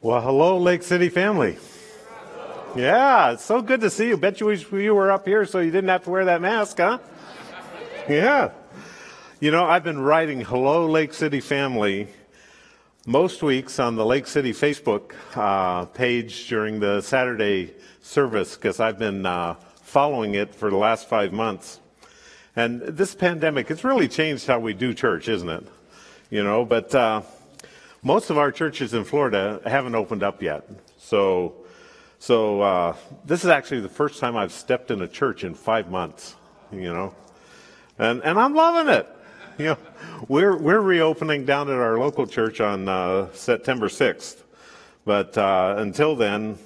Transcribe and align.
Well, 0.00 0.20
hello, 0.20 0.58
Lake 0.58 0.84
City 0.84 1.08
family. 1.08 1.58
Yeah, 2.76 3.32
it's 3.32 3.42
so 3.42 3.60
good 3.60 3.80
to 3.80 3.90
see 3.90 4.06
you. 4.06 4.16
Bet 4.16 4.38
you 4.38 4.46
wish 4.46 4.70
you 4.70 4.94
were 4.94 5.10
up 5.10 5.26
here 5.26 5.44
so 5.44 5.58
you 5.58 5.72
didn't 5.72 5.88
have 5.88 6.04
to 6.04 6.10
wear 6.10 6.24
that 6.26 6.40
mask, 6.40 6.76
huh? 6.76 6.98
Yeah. 8.08 8.52
You 9.40 9.50
know, 9.50 9.64
I've 9.64 9.82
been 9.82 9.98
writing 9.98 10.40
Hello, 10.42 10.86
Lake 10.86 11.12
City 11.12 11.40
family 11.40 12.06
most 13.06 13.42
weeks 13.42 13.80
on 13.80 13.96
the 13.96 14.06
Lake 14.06 14.28
City 14.28 14.52
Facebook 14.52 15.14
uh, 15.34 15.86
page 15.86 16.46
during 16.46 16.78
the 16.78 17.00
Saturday 17.00 17.74
service 18.00 18.54
because 18.54 18.78
I've 18.78 19.00
been 19.00 19.26
uh, 19.26 19.54
following 19.82 20.36
it 20.36 20.54
for 20.54 20.70
the 20.70 20.76
last 20.76 21.08
five 21.08 21.32
months. 21.32 21.80
And 22.54 22.82
this 22.82 23.16
pandemic, 23.16 23.68
it's 23.68 23.82
really 23.82 24.06
changed 24.06 24.46
how 24.46 24.60
we 24.60 24.74
do 24.74 24.94
church, 24.94 25.28
isn't 25.28 25.48
it? 25.48 25.66
You 26.30 26.44
know, 26.44 26.64
but 26.64 26.94
uh, 26.94 27.22
most 28.02 28.30
of 28.30 28.38
our 28.38 28.52
churches 28.52 28.94
in 28.94 29.04
Florida 29.04 29.60
haven't 29.64 29.94
opened 29.94 30.22
up 30.22 30.42
yet. 30.42 30.68
So, 30.98 31.54
so 32.18 32.60
uh, 32.60 32.96
this 33.24 33.44
is 33.44 33.50
actually 33.50 33.80
the 33.80 33.88
first 33.88 34.20
time 34.20 34.36
I've 34.36 34.52
stepped 34.52 34.90
in 34.90 35.02
a 35.02 35.08
church 35.08 35.44
in 35.44 35.54
five 35.54 35.90
months. 35.90 36.36
You 36.70 36.92
know, 36.92 37.14
and 37.98 38.22
and 38.22 38.38
I'm 38.38 38.54
loving 38.54 38.92
it. 38.92 39.08
You 39.58 39.64
know, 39.64 39.78
we're 40.28 40.56
we're 40.56 40.80
reopening 40.80 41.44
down 41.44 41.68
at 41.68 41.76
our 41.76 41.98
local 41.98 42.26
church 42.26 42.60
on 42.60 42.88
uh, 42.88 43.32
September 43.32 43.88
6th, 43.88 44.42
but 45.04 45.36
uh, 45.36 45.76
until 45.78 46.14
then, 46.14 46.58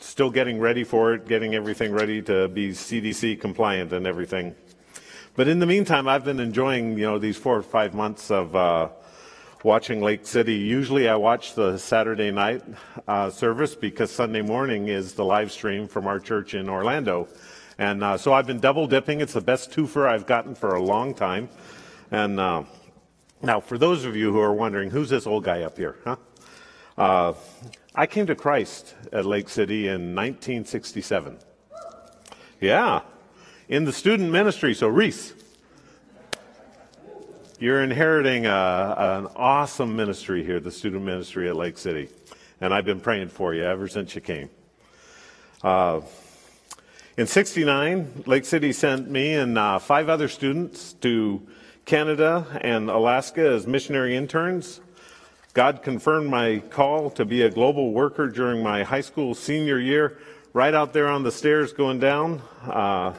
still 0.00 0.30
getting 0.30 0.58
ready 0.58 0.82
for 0.82 1.14
it, 1.14 1.28
getting 1.28 1.54
everything 1.54 1.92
ready 1.92 2.22
to 2.22 2.48
be 2.48 2.70
CDC 2.70 3.40
compliant 3.40 3.92
and 3.92 4.06
everything. 4.06 4.54
But 5.36 5.46
in 5.46 5.60
the 5.60 5.66
meantime, 5.66 6.08
I've 6.08 6.24
been 6.24 6.40
enjoying 6.40 6.98
you 6.98 7.04
know 7.04 7.18
these 7.18 7.36
four 7.36 7.56
or 7.56 7.62
five 7.62 7.94
months 7.94 8.30
of 8.30 8.56
uh, 8.56 8.88
watching 9.64 10.00
Lake 10.00 10.26
City. 10.26 10.54
Usually 10.54 11.08
I 11.08 11.14
watch 11.14 11.54
the 11.54 11.78
Saturday 11.78 12.30
night 12.30 12.62
uh, 13.06 13.30
service 13.30 13.74
because 13.74 14.10
Sunday 14.10 14.42
morning 14.42 14.88
is 14.88 15.14
the 15.14 15.24
live 15.24 15.52
stream 15.52 15.86
from 15.86 16.06
our 16.06 16.18
church 16.18 16.54
in 16.54 16.68
Orlando. 16.68 17.28
And 17.78 18.02
uh, 18.02 18.16
so 18.16 18.32
I've 18.32 18.46
been 18.46 18.58
double 18.58 18.86
dipping. 18.86 19.20
It's 19.20 19.32
the 19.32 19.40
best 19.40 19.70
twofer 19.70 20.08
I've 20.08 20.26
gotten 20.26 20.54
for 20.54 20.74
a 20.74 20.82
long 20.82 21.14
time. 21.14 21.48
And 22.10 22.40
uh, 22.40 22.64
now, 23.40 23.60
for 23.60 23.78
those 23.78 24.04
of 24.04 24.16
you 24.16 24.32
who 24.32 24.40
are 24.40 24.52
wondering, 24.52 24.90
who's 24.90 25.10
this 25.10 25.26
old 25.26 25.44
guy 25.44 25.62
up 25.62 25.76
here? 25.76 25.96
Huh? 26.04 26.16
Uh, 26.98 27.34
I 27.94 28.06
came 28.06 28.26
to 28.26 28.34
Christ 28.34 28.94
at 29.12 29.24
Lake 29.24 29.48
City 29.48 29.86
in 29.86 30.14
1967. 30.14 31.38
Yeah, 32.60 33.02
in 33.68 33.84
the 33.84 33.92
student 33.92 34.30
ministry. 34.30 34.74
So, 34.74 34.88
Reese, 34.88 35.34
you're 37.62 37.80
inheriting 37.80 38.44
a, 38.44 38.94
an 38.98 39.28
awesome 39.36 39.94
ministry 39.94 40.42
here, 40.42 40.58
the 40.58 40.72
student 40.72 41.04
ministry 41.04 41.48
at 41.48 41.54
Lake 41.54 41.78
City. 41.78 42.08
And 42.60 42.74
I've 42.74 42.84
been 42.84 42.98
praying 42.98 43.28
for 43.28 43.54
you 43.54 43.62
ever 43.62 43.86
since 43.86 44.16
you 44.16 44.20
came. 44.20 44.50
Uh, 45.62 46.00
in 47.16 47.28
69, 47.28 48.24
Lake 48.26 48.46
City 48.46 48.72
sent 48.72 49.08
me 49.08 49.34
and 49.34 49.56
uh, 49.56 49.78
five 49.78 50.08
other 50.08 50.26
students 50.26 50.94
to 50.94 51.40
Canada 51.84 52.44
and 52.62 52.90
Alaska 52.90 53.52
as 53.52 53.64
missionary 53.64 54.16
interns. 54.16 54.80
God 55.54 55.84
confirmed 55.84 56.30
my 56.30 56.64
call 56.68 57.10
to 57.10 57.24
be 57.24 57.42
a 57.42 57.50
global 57.50 57.92
worker 57.92 58.26
during 58.26 58.60
my 58.60 58.82
high 58.82 59.02
school 59.02 59.36
senior 59.36 59.78
year, 59.78 60.18
right 60.52 60.74
out 60.74 60.92
there 60.92 61.06
on 61.06 61.22
the 61.22 61.30
stairs 61.30 61.72
going 61.72 62.00
down. 62.00 62.42
Uh, 62.66 63.14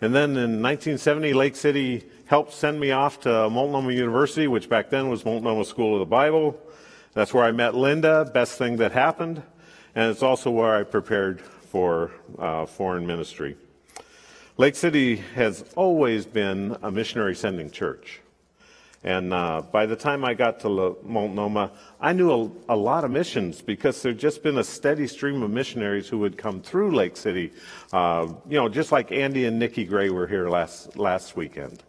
and 0.00 0.14
then 0.14 0.30
in 0.36 0.62
1970, 0.62 1.32
Lake 1.32 1.56
City 1.56 2.04
helped 2.34 2.52
send 2.52 2.80
me 2.80 2.90
off 2.90 3.20
to 3.20 3.48
Multnomah 3.48 3.92
University, 3.92 4.48
which 4.48 4.68
back 4.68 4.90
then 4.90 5.08
was 5.08 5.24
Multnomah 5.24 5.64
School 5.64 5.94
of 5.94 6.00
the 6.00 6.04
Bible. 6.04 6.60
That's 7.12 7.32
where 7.32 7.44
I 7.44 7.52
met 7.52 7.76
Linda, 7.76 8.28
best 8.34 8.58
thing 8.58 8.78
that 8.78 8.90
happened. 8.90 9.40
And 9.94 10.10
it's 10.10 10.20
also 10.20 10.50
where 10.50 10.74
I 10.74 10.82
prepared 10.82 11.40
for 11.40 12.10
uh, 12.36 12.66
foreign 12.66 13.06
ministry. 13.06 13.56
Lake 14.56 14.74
City 14.74 15.14
has 15.36 15.64
always 15.76 16.26
been 16.26 16.76
a 16.82 16.90
missionary 16.90 17.36
sending 17.36 17.70
church. 17.70 18.20
And 19.04 19.32
uh, 19.32 19.62
by 19.70 19.86
the 19.86 19.94
time 19.94 20.24
I 20.24 20.34
got 20.34 20.58
to 20.62 20.96
Multnomah, 21.04 21.70
I 22.00 22.12
knew 22.14 22.32
a, 22.32 22.74
a, 22.74 22.76
lot 22.76 23.04
of 23.04 23.12
missions 23.12 23.62
because 23.62 24.02
there'd 24.02 24.18
just 24.18 24.42
been 24.42 24.58
a 24.58 24.64
steady 24.64 25.06
stream 25.06 25.40
of 25.44 25.52
missionaries 25.52 26.08
who 26.08 26.18
would 26.18 26.36
come 26.36 26.62
through 26.62 26.96
Lake 26.96 27.16
City. 27.16 27.52
Uh, 27.92 28.26
you 28.48 28.56
know, 28.56 28.68
just 28.68 28.90
like 28.90 29.12
Andy 29.12 29.44
and 29.44 29.56
Nikki 29.56 29.84
Gray 29.84 30.10
were 30.10 30.26
here 30.26 30.48
last 30.48 30.96
last 30.96 31.36
weekend. 31.36 31.84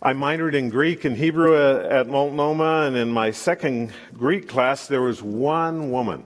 I 0.00 0.12
minored 0.12 0.54
in 0.54 0.68
Greek 0.68 1.04
and 1.04 1.16
Hebrew 1.16 1.56
uh, 1.56 1.88
at 1.90 2.06
Multnomah, 2.06 2.82
and 2.86 2.96
in 2.96 3.10
my 3.10 3.32
second 3.32 3.92
Greek 4.16 4.46
class, 4.46 4.86
there 4.86 5.02
was 5.02 5.24
one 5.24 5.90
woman. 5.90 6.22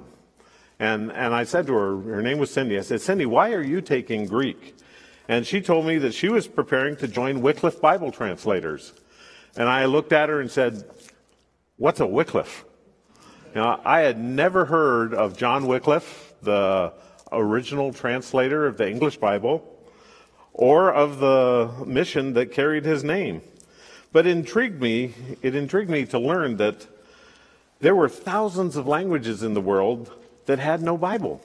And, 0.79 1.11
and 1.11 1.33
I 1.33 1.45
said 1.45 1.67
to 1.69 1.73
her, 1.73 2.01
her 2.03 2.21
name 2.21 2.37
was 2.37 2.51
Cindy, 2.51 2.79
I 2.79 2.83
said, 2.83 3.01
Cindy, 3.01 3.25
why 3.25 3.55
are 3.55 3.63
you 3.63 3.81
taking 3.81 4.27
Greek? 4.27 4.77
And 5.27 5.47
she 5.47 5.63
told 5.63 5.87
me 5.87 5.97
that 5.99 6.13
she 6.13 6.29
was 6.29 6.47
preparing 6.47 6.97
to 6.97 7.09
join 7.09 7.41
Wycliffe 7.41 7.81
Bible 7.81 8.13
translators. 8.13 8.93
And 9.57 9.71
I 9.71 9.87
looked 9.87 10.13
at 10.13 10.29
her 10.29 10.43
and 10.43 10.51
said, 10.51 10.85
What's 11.79 12.01
a 12.01 12.07
Wycliffe? 12.07 12.67
Now, 13.55 13.81
I 13.87 14.01
had 14.01 14.19
never 14.19 14.67
heard 14.67 15.15
of 15.15 15.39
John 15.39 15.67
Wycliffe, 15.67 16.35
the 16.43 16.93
original 17.31 17.95
translator 17.95 18.67
of 18.67 18.77
the 18.77 18.91
English 18.91 19.17
Bible, 19.17 19.67
or 20.53 20.93
of 20.93 21.21
the 21.21 21.71
mission 21.87 22.35
that 22.35 22.53
carried 22.53 22.85
his 22.85 23.03
name. 23.03 23.41
But 24.13 24.27
intrigued 24.27 24.81
me, 24.81 25.15
it 25.41 25.55
intrigued 25.55 25.91
me 25.91 26.05
to 26.07 26.19
learn 26.19 26.59
that 26.59 26.87
there 27.81 27.97
were 27.97 28.09
thousands 28.09 28.77
of 28.77 28.87
languages 28.87 29.43
in 29.43 29.55
the 29.55 29.61
world 29.61 30.13
that 30.47 30.59
had 30.59 30.83
no 30.83 30.99
Bible. 30.99 31.41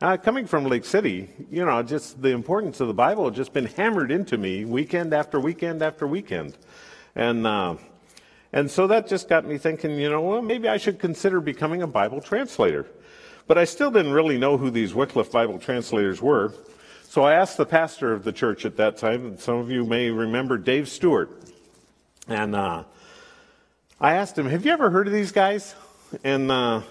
Uh, 0.00 0.16
coming 0.16 0.46
from 0.46 0.64
Lake 0.64 0.84
City, 0.84 1.28
you 1.50 1.64
know, 1.64 1.82
just 1.82 2.22
the 2.22 2.30
importance 2.30 2.80
of 2.80 2.88
the 2.88 2.94
Bible 2.94 3.26
had 3.26 3.34
just 3.34 3.52
been 3.52 3.66
hammered 3.66 4.10
into 4.10 4.38
me 4.38 4.64
weekend 4.64 5.12
after 5.12 5.38
weekend 5.38 5.82
after 5.82 6.06
weekend. 6.06 6.56
And, 7.14 7.46
uh, 7.46 7.74
and 8.52 8.70
so 8.70 8.86
that 8.86 9.08
just 9.08 9.28
got 9.28 9.44
me 9.44 9.58
thinking, 9.58 9.98
you 9.98 10.08
know, 10.08 10.22
well, 10.22 10.42
maybe 10.42 10.68
I 10.68 10.78
should 10.78 10.98
consider 10.98 11.40
becoming 11.40 11.82
a 11.82 11.86
Bible 11.86 12.22
translator. 12.22 12.86
But 13.46 13.58
I 13.58 13.64
still 13.64 13.90
didn't 13.90 14.12
really 14.12 14.38
know 14.38 14.56
who 14.56 14.70
these 14.70 14.94
Wycliffe 14.94 15.32
Bible 15.32 15.58
translators 15.58 16.22
were. 16.22 16.54
So 17.10 17.24
I 17.24 17.34
asked 17.34 17.56
the 17.56 17.66
pastor 17.66 18.12
of 18.12 18.22
the 18.22 18.30
church 18.30 18.64
at 18.64 18.76
that 18.76 18.96
time, 18.96 19.26
and 19.26 19.40
some 19.40 19.56
of 19.56 19.68
you 19.68 19.84
may 19.84 20.10
remember 20.10 20.56
Dave 20.56 20.88
Stewart. 20.88 21.42
And 22.28 22.54
uh, 22.54 22.84
I 24.00 24.14
asked 24.14 24.38
him, 24.38 24.46
Have 24.46 24.64
you 24.64 24.70
ever 24.70 24.90
heard 24.90 25.08
of 25.08 25.12
these 25.12 25.32
guys? 25.32 25.74
And, 26.22 26.52
uh, 26.52 26.82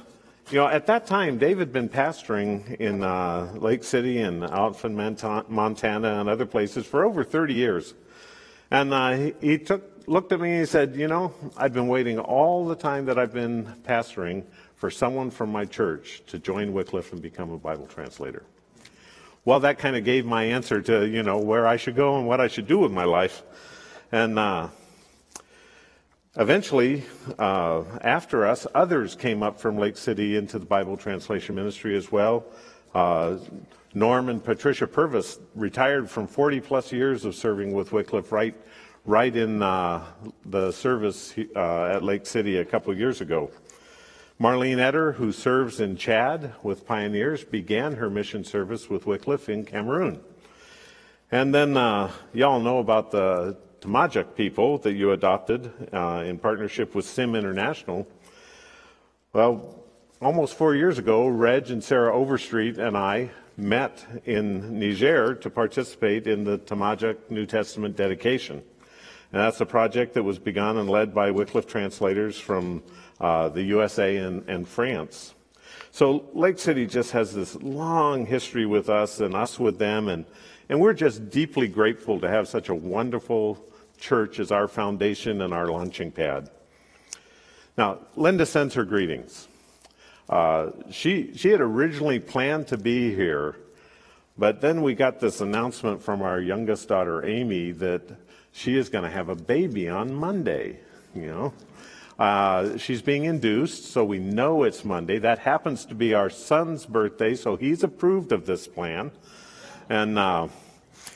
you 0.51 0.57
know, 0.57 0.67
at 0.67 0.87
that 0.87 1.07
time, 1.07 1.37
Dave 1.37 1.59
had 1.59 1.71
been 1.71 1.87
pastoring 1.87 2.75
in 2.81 3.01
uh, 3.01 3.53
Lake 3.59 3.85
City 3.85 4.19
and 4.19 4.43
out 4.43 4.83
in 4.83 4.93
Montana 4.93 6.19
and 6.19 6.27
other 6.27 6.45
places 6.45 6.85
for 6.85 7.05
over 7.05 7.23
30 7.23 7.53
years. 7.53 7.93
And 8.71 8.93
uh, 8.93 9.11
he, 9.11 9.33
he 9.39 9.57
took, 9.57 10.05
looked 10.05 10.33
at 10.33 10.41
me 10.41 10.51
and 10.51 10.59
he 10.59 10.65
said, 10.65 10.97
You 10.97 11.07
know, 11.07 11.33
I've 11.55 11.71
been 11.71 11.87
waiting 11.87 12.19
all 12.19 12.67
the 12.67 12.75
time 12.75 13.05
that 13.05 13.17
I've 13.17 13.33
been 13.33 13.73
pastoring 13.87 14.43
for 14.75 14.91
someone 14.91 15.31
from 15.31 15.49
my 15.49 15.63
church 15.63 16.23
to 16.27 16.39
join 16.39 16.73
Wycliffe 16.73 17.13
and 17.13 17.21
become 17.21 17.51
a 17.51 17.57
Bible 17.57 17.87
translator. 17.87 18.43
Well, 19.49 19.61
that 19.61 19.79
kind 19.79 19.95
of 19.95 20.03
gave 20.03 20.27
my 20.27 20.43
answer 20.43 20.79
to, 20.79 21.07
you 21.07 21.23
know, 21.23 21.39
where 21.39 21.65
I 21.65 21.75
should 21.75 21.95
go 21.95 22.19
and 22.19 22.27
what 22.27 22.39
I 22.39 22.47
should 22.47 22.67
do 22.67 22.77
with 22.77 22.91
my 22.91 23.05
life. 23.05 23.41
And 24.11 24.37
uh, 24.37 24.67
eventually, 26.35 27.01
uh, 27.39 27.81
after 28.01 28.45
us, 28.45 28.67
others 28.75 29.15
came 29.15 29.41
up 29.41 29.59
from 29.59 29.79
Lake 29.79 29.97
City 29.97 30.35
into 30.35 30.59
the 30.59 30.67
Bible 30.67 30.97
translation 30.97 31.55
ministry 31.55 31.97
as 31.97 32.11
well. 32.11 32.45
Uh, 32.93 33.37
Norm 33.95 34.29
and 34.29 34.43
Patricia 34.43 34.85
Purvis 34.85 35.39
retired 35.55 36.11
from 36.11 36.27
40 36.27 36.59
plus 36.59 36.91
years 36.91 37.25
of 37.25 37.33
serving 37.33 37.73
with 37.73 37.91
Wycliffe 37.91 38.31
right, 38.31 38.53
right 39.05 39.35
in 39.35 39.63
uh, 39.63 40.05
the 40.45 40.71
service 40.71 41.33
uh, 41.55 41.85
at 41.85 42.03
Lake 42.03 42.27
City 42.27 42.57
a 42.57 42.65
couple 42.65 42.95
years 42.95 43.19
ago. 43.19 43.49
Marlene 44.41 44.77
Etter, 44.77 45.15
who 45.15 45.33
serves 45.33 45.81
in 45.81 45.97
Chad 45.97 46.53
with 46.63 46.87
Pioneers, 46.87 47.43
began 47.43 47.95
her 47.95 48.09
mission 48.09 48.45
service 48.45 48.89
with 48.89 49.05
Wycliffe 49.05 49.49
in 49.49 49.65
Cameroon. 49.65 50.21
And 51.29 51.53
then 51.53 51.75
uh, 51.75 52.09
y'all 52.31 52.61
know 52.61 52.79
about 52.79 53.11
the 53.11 53.57
Tamajuk 53.81 54.35
people 54.35 54.77
that 54.77 54.93
you 54.93 55.11
adopted 55.11 55.69
uh, 55.91 56.23
in 56.25 56.37
partnership 56.37 56.95
with 56.95 57.03
SIM 57.03 57.35
International. 57.35 58.07
Well, 59.33 59.83
almost 60.21 60.55
four 60.55 60.73
years 60.73 60.97
ago, 60.97 61.27
Reg 61.27 61.69
and 61.69 61.83
Sarah 61.83 62.15
Overstreet 62.15 62.77
and 62.77 62.95
I 62.95 63.31
met 63.57 64.05
in 64.23 64.79
Niger 64.79 65.35
to 65.35 65.49
participate 65.49 66.27
in 66.27 66.45
the 66.45 66.59
Tamajuk 66.59 67.17
New 67.29 67.45
Testament 67.45 67.97
dedication. 67.97 68.63
And 69.31 69.41
that's 69.41 69.61
a 69.61 69.65
project 69.65 70.15
that 70.15 70.23
was 70.23 70.39
begun 70.39 70.77
and 70.77 70.89
led 70.89 71.13
by 71.13 71.29
Wycliffe 71.29 71.67
translators 71.67 72.39
from 72.39 72.81
uh, 73.21 73.49
the 73.49 73.61
USA 73.63 74.17
and, 74.17 74.47
and 74.49 74.67
France. 74.67 75.35
So 75.91 76.29
Lake 76.33 76.59
City 76.59 76.85
just 76.85 77.11
has 77.11 77.33
this 77.33 77.55
long 77.55 78.25
history 78.25 78.65
with 78.65 78.89
us 78.89 79.19
and 79.19 79.35
us 79.35 79.59
with 79.59 79.77
them, 79.77 80.07
and, 80.07 80.25
and 80.67 80.79
we're 80.79 80.93
just 80.93 81.29
deeply 81.29 81.67
grateful 81.67 82.19
to 82.19 82.29
have 82.29 82.47
such 82.47 82.69
a 82.69 82.75
wonderful 82.75 83.63
church 83.99 84.39
as 84.39 84.51
our 84.51 84.67
foundation 84.67 85.41
and 85.41 85.53
our 85.53 85.67
launching 85.67 86.11
pad. 86.11 86.49
Now, 87.77 87.99
Linda 88.15 88.45
sends 88.45 88.73
her 88.75 88.83
greetings. 88.83 89.47
Uh, 90.27 90.71
she, 90.91 91.33
she 91.35 91.49
had 91.49 91.61
originally 91.61 92.19
planned 92.19 92.67
to 92.67 92.77
be 92.77 93.13
here, 93.13 93.55
but 94.37 94.61
then 94.61 94.81
we 94.81 94.93
got 94.93 95.19
this 95.19 95.41
announcement 95.41 96.01
from 96.01 96.21
our 96.21 96.39
youngest 96.39 96.87
daughter, 96.87 97.25
Amy, 97.25 97.71
that 97.71 98.03
she 98.51 98.77
is 98.77 98.89
going 98.89 99.03
to 99.03 99.09
have 99.09 99.29
a 99.29 99.35
baby 99.35 99.87
on 99.89 100.13
Monday, 100.13 100.79
you 101.15 101.27
know. 101.27 101.53
Uh, 102.17 102.77
she's 102.77 103.01
being 103.01 103.23
induced, 103.23 103.85
so 103.85 104.03
we 104.03 104.19
know 104.19 104.63
it's 104.63 104.83
Monday. 104.83 105.19
That 105.19 105.39
happens 105.39 105.85
to 105.85 105.95
be 105.95 106.13
our 106.13 106.29
son's 106.29 106.85
birthday, 106.85 107.33
so 107.33 107.55
he's 107.55 107.81
approved 107.81 108.33
of 108.33 108.45
this 108.45 108.67
plan. 108.67 109.11
And 109.87 110.19
uh, 110.19 110.49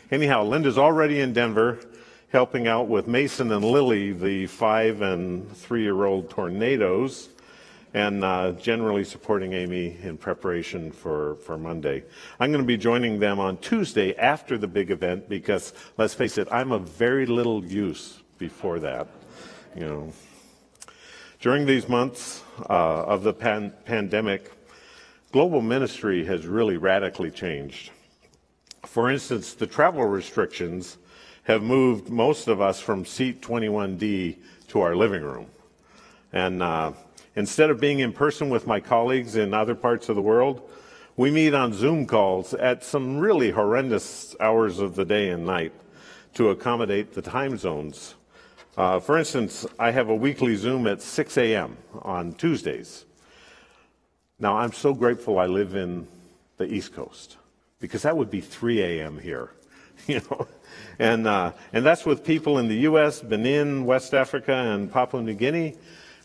anyhow, 0.09 0.44
Linda's 0.45 0.77
already 0.77 1.19
in 1.19 1.33
Denver 1.33 1.80
helping 2.31 2.68
out 2.68 2.88
with 2.88 3.07
Mason 3.07 3.51
and 3.51 3.63
Lily, 3.63 4.13
the 4.13 4.47
five 4.47 5.01
and 5.01 5.51
three 5.56 5.83
year 5.83 6.06
old 6.06 6.30
tornadoes, 6.30 7.30
and 7.94 8.24
uh, 8.24 8.51
generally 8.54 9.04
supporting 9.04 9.54
Amy 9.54 9.98
in 10.01 10.18
preparation 10.18 10.92
for, 10.92 11.36
for 11.36 11.57
Monday. 11.57 12.04
I'm 12.40 12.51
going 12.51 12.63
to 12.63 12.68
be 12.68 12.78
joining 12.78 13.19
them 13.19 13.40
on 13.40 13.57
Tuesday 13.57 14.16
after 14.18 14.57
the 14.57 14.68
big 14.68 14.90
event 14.90 15.30
because, 15.30 15.74
let's 15.98 16.13
face 16.13 16.38
it, 16.38 16.48
I'm 16.51 16.72
of 16.72 16.90
very 16.90 17.25
little 17.25 17.63
use 17.63 18.22
before 18.40 18.80
that. 18.80 19.07
You 19.75 19.86
know. 19.86 20.13
During 21.40 21.66
these 21.66 21.88
months 21.88 22.42
uh, 22.69 23.04
of 23.04 23.24
the 23.24 23.34
pan- 23.34 23.74
pandemic, 23.86 24.51
global 25.31 25.62
ministry 25.62 26.25
has 26.25 26.48
really 26.48 26.78
radically 26.78 27.30
changed. 27.30 27.92
For 28.86 29.12
instance, 29.12 29.54
the 29.54 29.68
travel 29.68 30.06
restrictions 30.06 30.98
have 31.44 31.62
moved 31.62 32.10
most 32.10 32.48
of 32.48 32.62
us 32.62 32.80
from 32.80 33.06
seat 33.06 33.42
21D 33.42 34.38
to 34.69 34.81
our 34.81 34.95
living 34.95 35.22
room. 35.22 35.48
And 36.31 36.63
uh, 36.63 36.94
instead 37.35 37.69
of 37.69 37.80
being 37.80 38.00
in 38.00 38.13
person 38.13 38.50
with 38.50 38.68
my 38.68 38.80
colleagues 38.80 39.35
in 39.35 39.53
other 39.53 39.75
parts 39.75 40.09
of 40.09 40.15
the 40.15 40.21
world, 40.21 40.69
we 41.15 41.30
meet 41.30 41.53
on 41.53 41.74
Zoom 41.74 42.06
calls 42.06 42.53
at 42.53 42.83
some 42.83 43.18
really 43.18 43.51
horrendous 43.51 44.35
hours 44.39 44.80
of 44.80 44.95
the 44.95 45.06
day 45.06 45.30
and 45.30 45.45
night 45.45 45.74
to 46.33 46.50
accommodate 46.50 47.13
the 47.13 47.21
time 47.21 47.57
zones 47.57 48.15
uh, 48.75 49.00
for 49.00 49.19
instance, 49.19 49.68
I 49.77 49.91
have 49.91 50.09
a 50.09 50.15
weekly 50.15 50.56
Zoom 50.56 50.88
at 50.88 51.01
6 51.01 51.38
a.m. 51.38 51.77
on 52.01 52.33
Tuesdays. 52.33 53.06
Now, 54.39 54.57
I'm 54.57 54.71
so 54.71 54.95
grateful 54.95 55.38
I 55.38 55.45
live 55.45 55.75
in 55.75 56.07
the 56.57 56.65
East 56.65 56.94
Coast 56.94 57.38
because 57.80 58.01
that 58.01 58.18
would 58.18 58.31
be 58.31 58.41
3 58.41 58.81
a.m. 58.81 59.19
here, 59.19 59.51
you 60.07 60.21
know. 60.30 60.47
And, 60.97 61.27
uh, 61.27 61.53
and 61.71 61.85
that's 61.85 62.03
with 62.03 62.24
people 62.24 62.57
in 62.57 62.68
the 62.68 62.77
U.S., 62.77 63.21
Benin, 63.21 63.85
West 63.85 64.15
Africa, 64.15 64.53
and 64.53 64.91
Papua 64.91 65.21
New 65.21 65.35
Guinea 65.35 65.75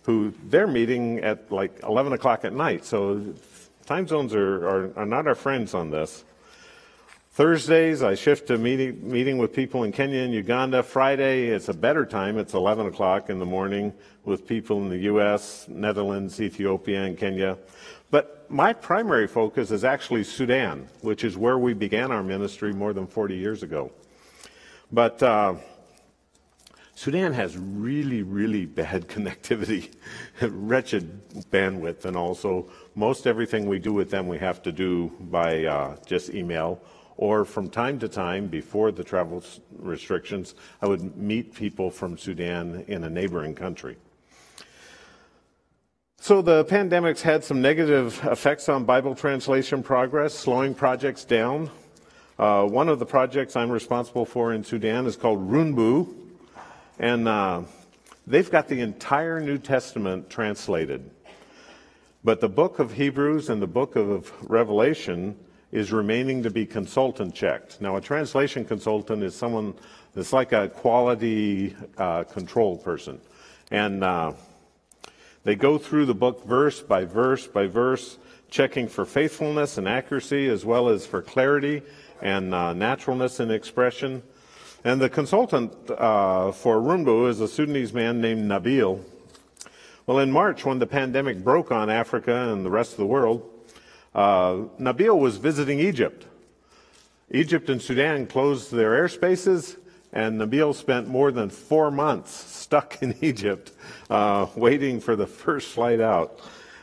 who 0.08 0.32
they're 0.44 0.66
meeting 0.66 1.18
at 1.18 1.52
like 1.52 1.82
11 1.82 2.14
o'clock 2.14 2.42
at 2.46 2.54
night. 2.54 2.82
So 2.82 3.34
time 3.84 4.08
zones 4.08 4.34
are, 4.34 4.66
are, 4.66 4.92
are 5.00 5.04
not 5.04 5.26
our 5.26 5.34
friends 5.34 5.74
on 5.74 5.90
this. 5.90 6.24
Thursdays, 7.32 8.02
I 8.02 8.14
shift 8.14 8.46
to 8.46 8.56
meeting, 8.56 9.06
meeting 9.06 9.36
with 9.36 9.52
people 9.52 9.84
in 9.84 9.92
Kenya 9.92 10.20
and 10.20 10.32
Uganda. 10.32 10.82
Friday, 10.82 11.48
it's 11.48 11.68
a 11.68 11.74
better 11.74 12.06
time. 12.06 12.38
It's 12.38 12.54
11 12.54 12.86
o'clock 12.86 13.28
in 13.28 13.38
the 13.38 13.44
morning 13.44 13.92
with 14.24 14.48
people 14.48 14.78
in 14.78 14.88
the 14.88 14.96
U.S., 15.12 15.66
Netherlands, 15.68 16.40
Ethiopia, 16.40 17.04
and 17.04 17.18
Kenya. 17.18 17.58
But 18.10 18.50
my 18.50 18.72
primary 18.72 19.28
focus 19.28 19.70
is 19.70 19.84
actually 19.84 20.24
Sudan, 20.24 20.88
which 21.02 21.22
is 21.22 21.36
where 21.36 21.58
we 21.58 21.74
began 21.74 22.12
our 22.12 22.22
ministry 22.22 22.72
more 22.72 22.94
than 22.94 23.06
40 23.06 23.36
years 23.36 23.62
ago. 23.62 23.92
But 24.90 25.22
uh, 25.22 25.56
Sudan 26.98 27.32
has 27.32 27.56
really, 27.56 28.24
really 28.24 28.66
bad 28.66 29.06
connectivity, 29.14 29.92
wretched 30.42 31.22
bandwidth, 31.52 32.04
and 32.04 32.16
also 32.16 32.68
most 32.96 33.24
everything 33.24 33.68
we 33.68 33.78
do 33.78 33.92
with 33.92 34.10
them 34.10 34.26
we 34.26 34.36
have 34.36 34.60
to 34.62 34.72
do 34.72 35.12
by 35.20 35.64
uh, 35.64 35.96
just 36.06 36.34
email 36.34 36.82
or 37.16 37.44
from 37.44 37.70
time 37.70 38.00
to 38.00 38.08
time, 38.08 38.48
before 38.48 38.90
the 38.90 39.04
travel 39.04 39.44
restrictions, 39.78 40.56
I 40.82 40.88
would 40.88 41.16
meet 41.16 41.54
people 41.54 41.88
from 41.88 42.18
Sudan 42.18 42.84
in 42.88 43.04
a 43.04 43.10
neighboring 43.10 43.54
country. 43.54 43.96
So 46.16 46.42
the 46.42 46.64
pandemic's 46.64 47.22
had 47.22 47.44
some 47.44 47.62
negative 47.62 48.20
effects 48.24 48.68
on 48.68 48.84
Bible 48.84 49.14
translation 49.14 49.84
progress, 49.84 50.34
slowing 50.34 50.74
projects 50.74 51.24
down. 51.24 51.70
Uh, 52.40 52.64
one 52.64 52.88
of 52.88 52.98
the 52.98 53.06
projects 53.06 53.54
I'm 53.54 53.70
responsible 53.70 54.24
for 54.24 54.52
in 54.52 54.64
Sudan 54.64 55.06
is 55.06 55.16
called 55.16 55.48
Runbu, 55.48 56.27
and 56.98 57.28
uh, 57.28 57.62
they've 58.26 58.50
got 58.50 58.68
the 58.68 58.80
entire 58.80 59.40
New 59.40 59.58
Testament 59.58 60.28
translated. 60.28 61.10
But 62.24 62.40
the 62.40 62.48
book 62.48 62.78
of 62.78 62.92
Hebrews 62.92 63.48
and 63.48 63.62
the 63.62 63.66
book 63.68 63.94
of 63.96 64.32
Revelation 64.50 65.36
is 65.70 65.92
remaining 65.92 66.42
to 66.42 66.50
be 66.50 66.66
consultant 66.66 67.34
checked. 67.34 67.80
Now, 67.80 67.96
a 67.96 68.00
translation 68.00 68.64
consultant 68.64 69.22
is 69.22 69.34
someone 69.34 69.74
that's 70.14 70.32
like 70.32 70.52
a 70.52 70.68
quality 70.68 71.76
uh, 71.96 72.24
control 72.24 72.76
person. 72.78 73.20
And 73.70 74.02
uh, 74.02 74.32
they 75.44 75.54
go 75.54 75.78
through 75.78 76.06
the 76.06 76.14
book 76.14 76.44
verse 76.44 76.80
by 76.80 77.04
verse 77.04 77.46
by 77.46 77.66
verse, 77.66 78.18
checking 78.50 78.88
for 78.88 79.04
faithfulness 79.04 79.78
and 79.78 79.86
accuracy, 79.86 80.48
as 80.48 80.64
well 80.64 80.88
as 80.88 81.06
for 81.06 81.22
clarity 81.22 81.82
and 82.20 82.52
uh, 82.52 82.72
naturalness 82.72 83.38
in 83.38 83.50
expression. 83.50 84.22
And 84.84 85.00
the 85.00 85.08
consultant 85.08 85.72
uh, 85.90 86.52
for 86.52 86.76
Runbu 86.76 87.28
is 87.28 87.40
a 87.40 87.48
Sudanese 87.48 87.92
man 87.92 88.20
named 88.20 88.48
Nabil. 88.48 89.02
Well, 90.06 90.20
in 90.20 90.30
March, 90.30 90.64
when 90.64 90.78
the 90.78 90.86
pandemic 90.86 91.42
broke 91.42 91.72
on 91.72 91.90
Africa 91.90 92.52
and 92.52 92.64
the 92.64 92.70
rest 92.70 92.92
of 92.92 92.98
the 92.98 93.06
world, 93.06 93.42
uh, 94.14 94.52
Nabil 94.78 95.18
was 95.18 95.36
visiting 95.36 95.80
Egypt. 95.80 96.26
Egypt 97.30 97.68
and 97.68 97.82
Sudan 97.82 98.26
closed 98.26 98.70
their 98.70 98.92
airspaces, 98.92 99.76
and 100.12 100.40
Nabil 100.40 100.74
spent 100.74 101.08
more 101.08 101.32
than 101.32 101.50
four 101.50 101.90
months 101.90 102.32
stuck 102.32 103.02
in 103.02 103.16
Egypt 103.20 103.72
uh, 104.08 104.46
waiting 104.54 105.00
for 105.00 105.16
the 105.16 105.26
first 105.26 105.68
flight 105.68 106.00
out. 106.00 106.40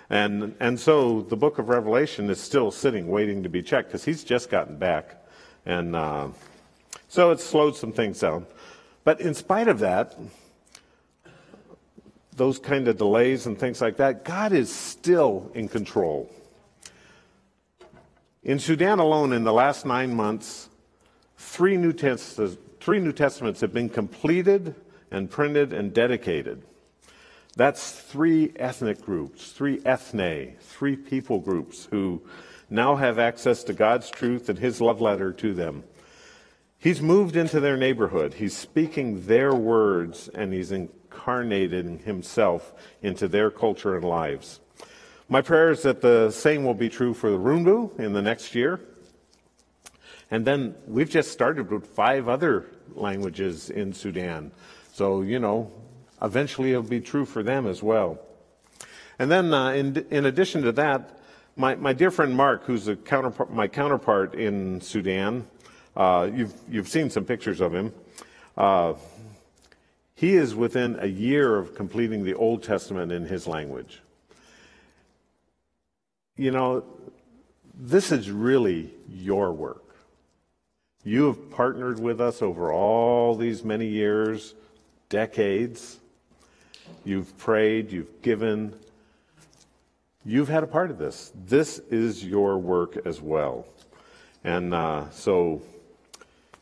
And, 0.10 0.54
and 0.60 0.80
so 0.80 1.22
the 1.22 1.38
book 1.38 1.60
of 1.60 1.70
Revelation 1.70 2.30
is 2.30 2.40
still 2.40 2.72
sitting, 2.72 3.08
waiting 3.08 3.42
to 3.44 3.50
be 3.50 3.64
checked, 3.64 3.88
because 3.88 4.04
he's 4.04 4.24
just 4.24 4.50
gotten 4.50 4.78
back. 4.78 5.26
And 5.66 5.96
uh, 5.96 6.28
so 7.16 7.32
it 7.32 7.40
slowed 7.40 7.78
some 7.78 7.94
things 7.94 8.20
down. 8.20 8.46
But 9.06 9.22
in 9.22 9.34
spite 9.34 9.70
of 9.70 9.80
that, 9.80 10.20
those 12.36 12.60
kind 12.60 12.90
of 12.90 12.98
delays 12.98 13.46
and 13.46 13.58
things 13.58 13.80
like 13.80 13.96
that, 13.98 14.26
God 14.26 14.52
is 14.52 14.70
still 14.70 15.50
in 15.54 15.70
control. 15.70 16.30
In 18.44 18.60
Sudan 18.60 19.00
alone, 19.00 19.32
in 19.32 19.46
the 19.46 19.54
last 19.54 19.86
nine 19.86 20.14
months, 20.14 20.68
three 21.38 21.78
New, 21.78 21.94
Test- 21.94 22.38
three 22.82 23.00
New 23.00 23.14
Testaments 23.14 23.62
have 23.62 23.74
been 23.74 23.88
completed 23.88 24.76
and 25.10 25.32
printed 25.32 25.72
and 25.72 25.94
dedicated. 25.94 26.64
That's 27.56 27.94
three 27.94 28.52
ethnic 28.58 29.02
groups, 29.02 29.52
three 29.52 29.80
ethne, 29.86 30.58
three 30.60 30.98
people 30.98 31.40
groups 31.40 31.88
who 31.90 32.22
now 32.70 32.98
have 32.98 33.20
access 33.20 33.64
to 33.64 33.74
God's 33.74 34.10
truth 34.10 34.50
and 34.50 34.60
His 34.60 34.82
love 34.82 35.00
letter 35.00 35.32
to 35.32 35.54
them. 35.54 35.86
He's 36.86 37.02
moved 37.02 37.36
into 37.36 37.60
their 37.60 37.78
neighborhood. 37.78 38.36
He's 38.36 38.56
speaking 38.56 39.26
their 39.26 39.56
words 39.56 40.28
and 40.28 40.54
he's 40.54 40.72
incarnated 40.72 42.02
himself 42.02 42.76
into 43.02 43.28
their 43.28 43.50
culture 43.50 43.96
and 43.96 44.06
lives. 44.06 44.60
My 45.28 45.42
prayer 45.42 45.72
is 45.72 45.82
that 45.82 46.02
the 46.02 46.30
same 46.30 46.64
will 46.64 46.76
be 46.76 46.90
true 46.90 47.16
for 47.16 47.32
the 47.32 47.40
Runbu 47.40 48.00
in 48.00 48.14
the 48.14 48.22
next 48.22 48.54
year. 48.54 48.80
And 50.30 50.46
then 50.46 50.76
we've 50.86 51.10
just 51.10 51.32
started 51.32 51.72
with 51.72 51.88
five 51.88 52.30
other 52.30 52.68
languages 52.94 53.72
in 53.72 53.92
Sudan. 53.92 54.52
So, 54.94 55.24
you 55.24 55.40
know, 55.40 55.72
eventually 56.22 56.70
it'll 56.70 56.84
be 56.84 57.02
true 57.02 57.26
for 57.26 57.42
them 57.42 57.66
as 57.66 57.82
well. 57.82 58.20
And 59.18 59.32
then, 59.32 59.52
uh, 59.56 59.70
in, 59.70 60.06
in 60.12 60.28
addition 60.28 60.62
to 60.62 60.72
that, 60.74 61.18
my, 61.56 61.74
my 61.74 61.94
dear 61.94 62.12
friend 62.12 62.36
Mark, 62.36 62.66
who's 62.66 62.88
counterpart, 63.06 63.52
my 63.52 63.68
counterpart 63.68 64.36
in 64.36 64.82
Sudan, 64.82 65.48
uh, 65.96 66.30
you've, 66.34 66.54
you've 66.70 66.88
seen 66.88 67.10
some 67.10 67.26
pictures 67.26 67.62
of 67.62 67.74
him. 67.74 67.94
Uh, 68.58 68.94
he 70.16 70.36
is 70.36 70.56
within 70.56 70.98
a 71.00 71.08
year 71.08 71.58
of 71.58 71.76
completing 71.76 72.24
the 72.24 72.34
Old 72.34 72.64
Testament 72.64 73.12
in 73.12 73.26
his 73.26 73.48
language 73.48 74.02
you 76.38 76.52
know, 76.52 76.84
this 77.74 78.12
is 78.12 78.30
really 78.30 78.92
your 79.10 79.52
work. 79.54 79.84
You 81.04 81.28
have 81.28 81.52
partnered 81.52 82.00
with 82.00 82.20
us 82.20 82.42
over 82.42 82.72
all 82.72 83.36
these 83.36 83.64
many 83.64 83.88
years, 83.88 84.54
decades. 85.10 86.00
You've 87.04 87.38
prayed, 87.38 87.92
you've 87.92 88.22
given. 88.22 88.74
You've 90.26 90.50
had 90.50 90.64
a 90.64 90.68
part 90.68 90.90
of 90.90 90.98
this. 90.98 91.32
This 91.46 91.80
is 91.92 92.24
your 92.26 92.58
work 92.58 93.06
as 93.06 93.22
well. 93.22 93.66
And 94.44 94.74
uh, 94.74 95.10
so, 95.12 95.62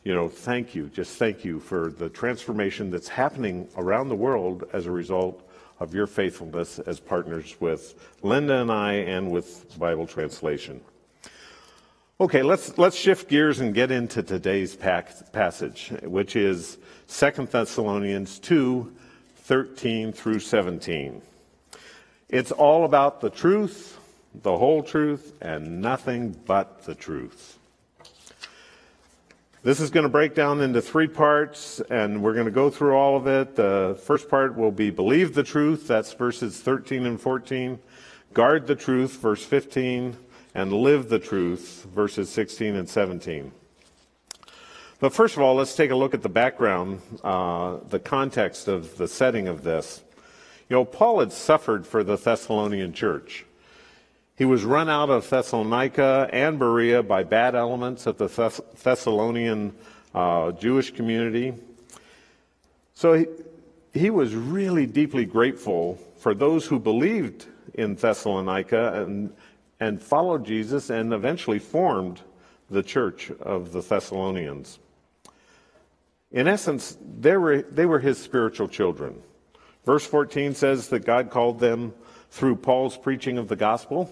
you 0.03 0.13
know, 0.13 0.27
thank 0.27 0.75
you. 0.75 0.87
Just 0.87 1.17
thank 1.17 1.45
you 1.45 1.59
for 1.59 1.89
the 1.89 2.09
transformation 2.09 2.89
that's 2.89 3.07
happening 3.07 3.67
around 3.77 4.09
the 4.09 4.15
world 4.15 4.65
as 4.73 4.85
a 4.85 4.91
result 4.91 5.49
of 5.79 5.93
your 5.93 6.07
faithfulness 6.07 6.79
as 6.79 6.99
partners 6.99 7.55
with 7.59 7.95
Linda 8.21 8.61
and 8.61 8.71
I 8.71 8.93
and 8.93 9.31
with 9.31 9.77
Bible 9.79 10.05
translation. 10.05 10.81
Okay, 12.19 12.43
let's, 12.43 12.77
let's 12.77 12.95
shift 12.95 13.27
gears 13.27 13.59
and 13.59 13.73
get 13.73 13.91
into 13.91 14.21
today's 14.23 14.75
passage, 14.75 15.91
which 16.03 16.35
is 16.35 16.77
2 17.07 17.31
Thessalonians 17.47 18.39
2 18.39 18.93
13 19.35 20.13
through 20.13 20.39
17. 20.39 21.21
It's 22.29 22.51
all 22.51 22.85
about 22.85 23.19
the 23.19 23.29
truth, 23.29 23.99
the 24.33 24.57
whole 24.57 24.83
truth, 24.83 25.33
and 25.41 25.81
nothing 25.81 26.31
but 26.45 26.85
the 26.85 26.95
truth. 26.95 27.59
This 29.63 29.79
is 29.79 29.91
going 29.91 30.03
to 30.03 30.09
break 30.09 30.35
down 30.35 30.59
into 30.59 30.81
three 30.81 31.07
parts, 31.07 31.79
and 31.89 32.21
we're 32.21 32.33
going 32.33 32.47
to 32.47 32.51
go 32.51 32.69
through 32.69 32.95
all 32.95 33.15
of 33.15 33.27
it. 33.27 33.55
The 33.55 33.97
first 34.03 34.27
part 34.27 34.57
will 34.57 34.73
be 34.73 34.89
believe 34.89 35.33
the 35.33 35.43
truth, 35.43 35.87
that's 35.87 36.11
verses 36.11 36.59
13 36.59 37.05
and 37.05 37.19
14. 37.19 37.79
Guard 38.33 38.67
the 38.67 38.75
truth, 38.75 39.21
verse 39.21 39.45
15. 39.45 40.17
And 40.53 40.73
live 40.73 41.07
the 41.07 41.17
truth, 41.17 41.87
verses 41.95 42.29
16 42.29 42.75
and 42.75 42.89
17. 42.89 43.53
But 44.99 45.13
first 45.13 45.37
of 45.37 45.41
all, 45.41 45.55
let's 45.55 45.77
take 45.77 45.91
a 45.91 45.95
look 45.95 46.13
at 46.13 46.23
the 46.23 46.29
background, 46.29 46.99
uh, 47.23 47.77
the 47.87 47.99
context 47.99 48.67
of 48.67 48.97
the 48.97 49.07
setting 49.07 49.47
of 49.47 49.63
this. 49.63 50.03
You 50.67 50.75
know, 50.75 50.83
Paul 50.83 51.21
had 51.21 51.31
suffered 51.31 51.87
for 51.87 52.03
the 52.03 52.17
Thessalonian 52.17 52.91
church. 52.91 53.45
He 54.35 54.45
was 54.45 54.63
run 54.63 54.89
out 54.89 55.09
of 55.09 55.29
Thessalonica 55.29 56.27
and 56.33 56.57
Berea 56.57 57.03
by 57.03 57.23
bad 57.23 57.53
elements 57.53 58.07
of 58.07 58.17
the 58.17 58.27
Thess- 58.27 58.61
Thessalonian 58.81 59.75
uh, 60.15 60.53
Jewish 60.53 60.91
community. 60.91 61.53
So 62.95 63.13
he, 63.13 63.25
he 63.93 64.09
was 64.09 64.33
really 64.33 64.87
deeply 64.87 65.25
grateful 65.25 65.99
for 66.17 66.33
those 66.33 66.65
who 66.65 66.79
believed 66.79 67.45
in 67.75 67.95
Thessalonica 67.95 69.03
and, 69.03 69.33
and 69.79 70.01
followed 70.01 70.45
Jesus 70.45 70.89
and 70.89 71.13
eventually 71.13 71.59
formed 71.59 72.21
the 72.71 72.81
church 72.83 73.29
of 73.39 73.71
the 73.71 73.81
Thessalonians. 73.81 74.79
In 76.31 76.47
essence, 76.47 76.97
they 77.19 77.37
were, 77.37 77.61
they 77.61 77.85
were 77.85 77.99
his 77.99 78.17
spiritual 78.17 78.67
children. 78.67 79.21
Verse 79.85 80.05
14 80.05 80.55
says 80.55 80.87
that 80.87 81.05
God 81.05 81.29
called 81.29 81.59
them 81.59 81.93
through 82.33 82.55
Paul's 82.55 82.97
preaching 82.97 83.37
of 83.37 83.47
the 83.47 83.55
gospel. 83.55 84.09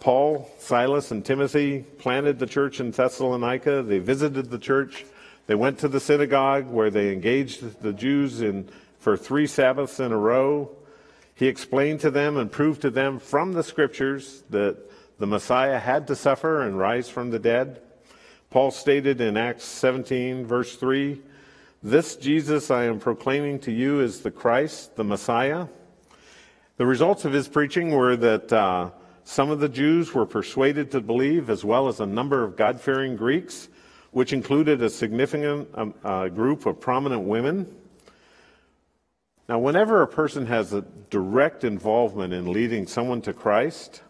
Paul, 0.00 0.50
Silas, 0.58 1.10
and 1.10 1.22
Timothy 1.22 1.80
planted 1.98 2.38
the 2.38 2.46
church 2.46 2.80
in 2.80 2.90
Thessalonica. 2.90 3.82
They 3.82 3.98
visited 3.98 4.48
the 4.48 4.58
church. 4.58 5.04
They 5.46 5.54
went 5.54 5.78
to 5.80 5.88
the 5.88 6.00
synagogue 6.00 6.66
where 6.66 6.88
they 6.88 7.12
engaged 7.12 7.82
the 7.82 7.92
Jews 7.92 8.40
in, 8.40 8.70
for 8.98 9.14
three 9.14 9.46
Sabbaths 9.46 10.00
in 10.00 10.10
a 10.10 10.16
row. 10.16 10.70
He 11.34 11.48
explained 11.48 12.00
to 12.00 12.10
them 12.10 12.38
and 12.38 12.50
proved 12.50 12.80
to 12.80 12.90
them 12.90 13.18
from 13.18 13.52
the 13.52 13.62
scriptures 13.62 14.42
that 14.48 14.78
the 15.18 15.26
Messiah 15.26 15.78
had 15.78 16.06
to 16.06 16.16
suffer 16.16 16.62
and 16.62 16.78
rise 16.78 17.10
from 17.10 17.30
the 17.30 17.38
dead. 17.38 17.82
Paul 18.48 18.70
stated 18.70 19.20
in 19.20 19.36
Acts 19.36 19.64
17, 19.64 20.46
verse 20.46 20.76
3 20.76 21.20
This 21.82 22.16
Jesus 22.16 22.70
I 22.70 22.84
am 22.84 23.00
proclaiming 23.00 23.58
to 23.60 23.70
you 23.70 24.00
is 24.00 24.20
the 24.20 24.30
Christ, 24.30 24.96
the 24.96 25.04
Messiah. 25.04 25.66
The 26.76 26.86
results 26.86 27.24
of 27.24 27.32
his 27.32 27.48
preaching 27.48 27.90
were 27.90 28.16
that. 28.16 28.52
Uh, 28.52 28.90
some 29.28 29.50
of 29.50 29.58
the 29.58 29.68
Jews 29.68 30.14
were 30.14 30.24
persuaded 30.24 30.92
to 30.92 31.00
believe, 31.00 31.50
as 31.50 31.64
well 31.64 31.88
as 31.88 31.98
a 31.98 32.06
number 32.06 32.44
of 32.44 32.56
God 32.56 32.80
fearing 32.80 33.16
Greeks, 33.16 33.68
which 34.12 34.32
included 34.32 34.80
a 34.80 34.88
significant 34.88 35.68
um, 35.74 35.94
uh, 36.04 36.28
group 36.28 36.64
of 36.64 36.78
prominent 36.80 37.22
women. 37.22 37.66
Now, 39.48 39.58
whenever 39.58 40.00
a 40.00 40.06
person 40.06 40.46
has 40.46 40.72
a 40.72 40.82
direct 41.10 41.64
involvement 41.64 42.32
in 42.32 42.52
leading 42.52 42.86
someone 42.86 43.20
to 43.22 43.32
Christ, 43.32 44.02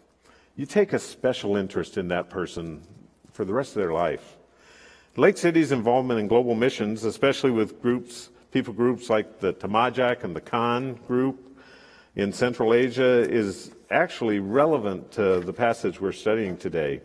you 0.55 0.67
take 0.67 0.93
a 0.93 0.99
special 0.99 1.57
interest 1.57 1.97
in 1.97 2.09
that 2.09 2.29
person 2.29 2.83
for 3.33 3.47
the 3.47 3.55
rest 3.55 3.71
of 3.71 3.81
their 3.81 3.95
life. 3.95 4.37
Lake 5.17 5.39
City's 5.39 5.73
involvement 5.73 6.21
in 6.21 6.29
global 6.29 6.55
missions, 6.55 7.05
especially 7.05 7.53
with 7.53 7.81
groups, 7.81 8.29
people 8.53 8.75
groups 8.75 9.09
like 9.09 9.41
the 9.41 9.55
Tamajak 9.55 10.25
and 10.25 10.37
the 10.37 10.43
Khan 10.43 11.01
group 11.07 11.46
in 12.17 12.33
Central 12.33 12.75
Asia, 12.75 13.31
is 13.31 13.71
actually 13.91 14.41
relevant 14.41 15.13
to 15.13 15.41
the 15.41 15.53
passage 15.53 16.01
we're 16.01 16.13
studying 16.13 16.57
today. 16.57 17.01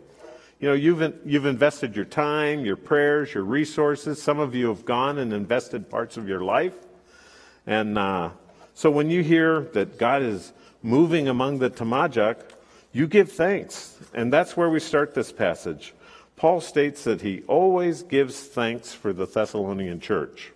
You 0.58 0.68
know, 0.68 0.74
you've, 0.74 1.14
you've 1.24 1.46
invested 1.46 1.94
your 1.94 2.04
time, 2.04 2.64
your 2.64 2.76
prayers, 2.76 3.34
your 3.34 3.44
resources. 3.44 4.22
Some 4.22 4.38
of 4.38 4.54
you 4.54 4.68
have 4.68 4.84
gone 4.84 5.18
and 5.18 5.32
invested 5.32 5.90
parts 5.90 6.16
of 6.16 6.28
your 6.28 6.40
life. 6.40 6.74
And 7.66 7.98
uh, 7.98 8.30
so 8.74 8.90
when 8.90 9.10
you 9.10 9.22
hear 9.22 9.60
that 9.74 9.98
God 9.98 10.22
is 10.22 10.52
moving 10.82 11.28
among 11.28 11.58
the 11.58 11.68
Tamajak, 11.68 12.50
you 12.92 13.06
give 13.06 13.30
thanks. 13.32 13.98
And 14.14 14.32
that's 14.32 14.56
where 14.56 14.70
we 14.70 14.80
start 14.80 15.14
this 15.14 15.32
passage. 15.32 15.94
Paul 16.36 16.60
states 16.60 17.04
that 17.04 17.20
he 17.20 17.42
always 17.48 18.02
gives 18.02 18.40
thanks 18.40 18.92
for 18.92 19.12
the 19.12 19.26
Thessalonian 19.26 20.00
church. 20.00 20.52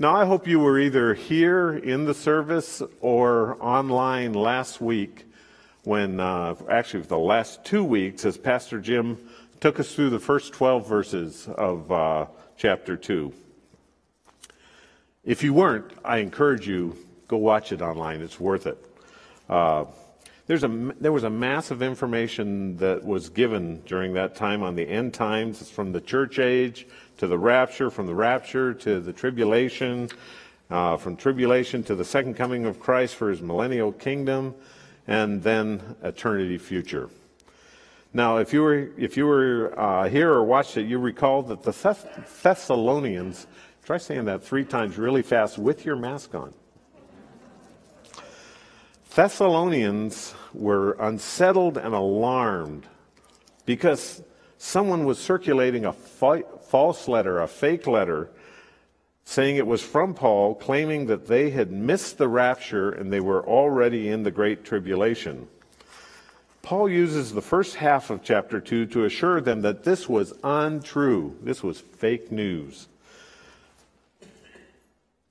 Now, 0.00 0.14
I 0.14 0.26
hope 0.26 0.46
you 0.46 0.60
were 0.60 0.78
either 0.78 1.12
here 1.12 1.72
in 1.72 2.04
the 2.04 2.14
service 2.14 2.80
or 3.00 3.56
online 3.60 4.32
last 4.32 4.80
week 4.80 5.24
when, 5.82 6.20
uh, 6.20 6.54
actually, 6.70 7.02
the 7.02 7.18
last 7.18 7.64
two 7.64 7.82
weeks, 7.82 8.24
as 8.24 8.38
Pastor 8.38 8.78
Jim 8.78 9.18
took 9.58 9.80
us 9.80 9.92
through 9.92 10.10
the 10.10 10.20
first 10.20 10.52
12 10.52 10.88
verses 10.88 11.48
of 11.48 11.90
uh, 11.90 12.26
chapter 12.56 12.96
2. 12.96 13.32
If 15.24 15.42
you 15.42 15.52
weren't, 15.52 15.90
I 16.04 16.18
encourage 16.18 16.68
you, 16.68 16.96
go 17.26 17.38
watch 17.38 17.72
it 17.72 17.82
online. 17.82 18.20
It's 18.20 18.38
worth 18.38 18.68
it. 18.68 18.78
Uh, 19.48 19.86
there's 20.46 20.62
a, 20.62 20.68
there 21.00 21.12
was 21.12 21.24
a 21.24 21.30
massive 21.30 21.82
information 21.82 22.76
that 22.76 23.04
was 23.04 23.30
given 23.30 23.82
during 23.84 24.14
that 24.14 24.36
time 24.36 24.62
on 24.62 24.76
the 24.76 24.88
end 24.88 25.12
times 25.12 25.60
It's 25.60 25.70
from 25.70 25.90
the 25.90 26.00
church 26.00 26.38
age 26.38 26.86
to 27.18 27.26
the 27.26 27.38
rapture, 27.38 27.90
from 27.90 28.06
the 28.06 28.14
rapture 28.14 28.72
to 28.74 29.00
the 29.00 29.12
tribulation, 29.12 30.08
uh, 30.70 30.96
from 30.96 31.16
tribulation 31.16 31.82
to 31.84 31.94
the 31.94 32.04
second 32.04 32.34
coming 32.34 32.64
of 32.64 32.80
Christ 32.80 33.14
for 33.14 33.30
his 33.30 33.42
millennial 33.42 33.92
kingdom, 33.92 34.54
and 35.06 35.42
then 35.42 35.96
eternity 36.02 36.58
future. 36.58 37.10
Now, 38.14 38.38
if 38.38 38.52
you 38.52 38.62
were, 38.62 38.90
if 38.96 39.16
you 39.16 39.26
were 39.26 39.78
uh, 39.78 40.08
here 40.08 40.32
or 40.32 40.42
watched 40.42 40.76
it, 40.76 40.86
you 40.86 40.98
recall 40.98 41.42
that 41.42 41.62
the 41.62 41.72
Thess- 41.72 42.06
Thessalonians, 42.42 43.46
try 43.84 43.98
saying 43.98 44.24
that 44.26 44.42
three 44.42 44.64
times 44.64 44.96
really 44.96 45.22
fast 45.22 45.58
with 45.58 45.84
your 45.84 45.96
mask 45.96 46.34
on. 46.34 46.54
Thessalonians 49.14 50.34
were 50.54 50.92
unsettled 51.00 51.76
and 51.76 51.94
alarmed 51.94 52.86
because 53.66 54.22
someone 54.58 55.04
was 55.04 55.18
circulating 55.18 55.84
a 55.84 55.92
fi- 55.92 56.44
false 56.68 57.08
letter, 57.08 57.40
a 57.40 57.48
fake 57.48 57.86
letter, 57.86 58.30
saying 59.24 59.56
it 59.56 59.66
was 59.66 59.82
from 59.82 60.14
Paul, 60.14 60.54
claiming 60.54 61.06
that 61.06 61.26
they 61.26 61.50
had 61.50 61.70
missed 61.70 62.18
the 62.18 62.28
rapture 62.28 62.90
and 62.90 63.12
they 63.12 63.20
were 63.20 63.46
already 63.46 64.08
in 64.08 64.22
the 64.22 64.30
Great 64.30 64.64
Tribulation. 64.64 65.48
Paul 66.62 66.88
uses 66.88 67.32
the 67.32 67.42
first 67.42 67.76
half 67.76 68.10
of 68.10 68.22
chapter 68.22 68.60
2 68.60 68.86
to 68.86 69.04
assure 69.04 69.40
them 69.40 69.62
that 69.62 69.84
this 69.84 70.08
was 70.08 70.32
untrue. 70.44 71.36
This 71.42 71.62
was 71.62 71.80
fake 71.80 72.30
news. 72.30 72.88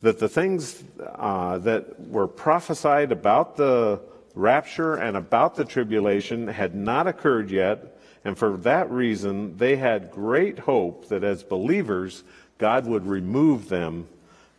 That 0.01 0.19
the 0.19 0.29
things 0.29 0.83
uh, 0.99 1.57
that 1.59 1.99
were 1.99 2.27
prophesied 2.27 3.11
about 3.11 3.57
the 3.57 3.99
rapture 4.35 4.95
and 4.95 5.17
about 5.17 5.55
the 5.55 5.65
tribulation 5.65 6.47
had 6.47 6.75
not 6.75 7.07
occurred 7.07 7.49
yet, 7.49 7.96
and 8.23 8.37
for 8.37 8.57
that 8.57 8.89
reason, 8.91 9.57
they 9.57 9.75
had 9.75 10.11
great 10.11 10.59
hope 10.59 11.07
that 11.09 11.23
as 11.23 11.43
believers, 11.43 12.23
God 12.57 12.85
would 12.87 13.05
remove 13.05 13.69
them 13.69 14.07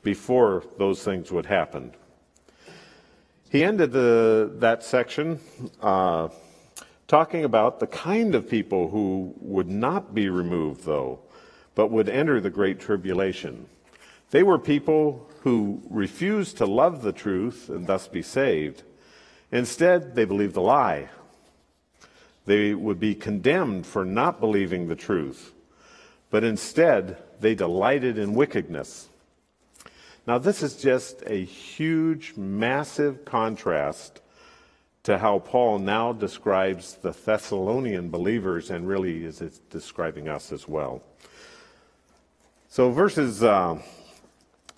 before 0.02 0.64
those 0.78 1.02
things 1.02 1.30
would 1.30 1.46
happen. 1.46 1.92
He 3.50 3.64
ended 3.64 3.92
the, 3.92 4.52
that 4.56 4.82
section 4.82 5.40
uh, 5.80 6.28
talking 7.06 7.44
about 7.44 7.80
the 7.80 7.86
kind 7.86 8.34
of 8.34 8.48
people 8.48 8.90
who 8.90 9.34
would 9.40 9.68
not 9.68 10.14
be 10.14 10.28
removed, 10.28 10.84
though, 10.84 11.20
but 11.74 11.90
would 11.90 12.08
enter 12.08 12.40
the 12.40 12.50
Great 12.50 12.78
Tribulation. 12.78 13.66
They 14.30 14.42
were 14.42 14.58
people 14.58 15.26
who 15.40 15.82
refused 15.88 16.58
to 16.58 16.66
love 16.66 17.02
the 17.02 17.12
truth 17.12 17.70
and 17.70 17.86
thus 17.86 18.06
be 18.08 18.22
saved. 18.22 18.82
Instead, 19.50 20.14
they 20.14 20.26
believed 20.26 20.54
the 20.54 20.60
lie 20.60 21.08
they 22.48 22.74
would 22.74 22.98
be 22.98 23.14
condemned 23.14 23.86
for 23.86 24.04
not 24.04 24.40
believing 24.40 24.88
the 24.88 24.96
truth, 24.96 25.52
but 26.30 26.42
instead 26.42 27.18
they 27.40 27.54
delighted 27.54 28.18
in 28.18 28.34
wickedness. 28.34 29.08
Now, 30.26 30.38
this 30.38 30.62
is 30.62 30.76
just 30.76 31.22
a 31.26 31.44
huge, 31.44 32.34
massive 32.36 33.24
contrast 33.24 34.20
to 35.04 35.18
how 35.18 35.38
Paul 35.38 35.78
now 35.78 36.12
describes 36.12 36.96
the 36.96 37.12
Thessalonian 37.12 38.10
believers 38.10 38.70
and 38.70 38.86
really 38.86 39.24
is 39.24 39.38
describing 39.70 40.28
us 40.28 40.52
as 40.52 40.68
well. 40.68 41.02
So, 42.68 42.90
verses 42.90 43.42
uh, 43.42 43.78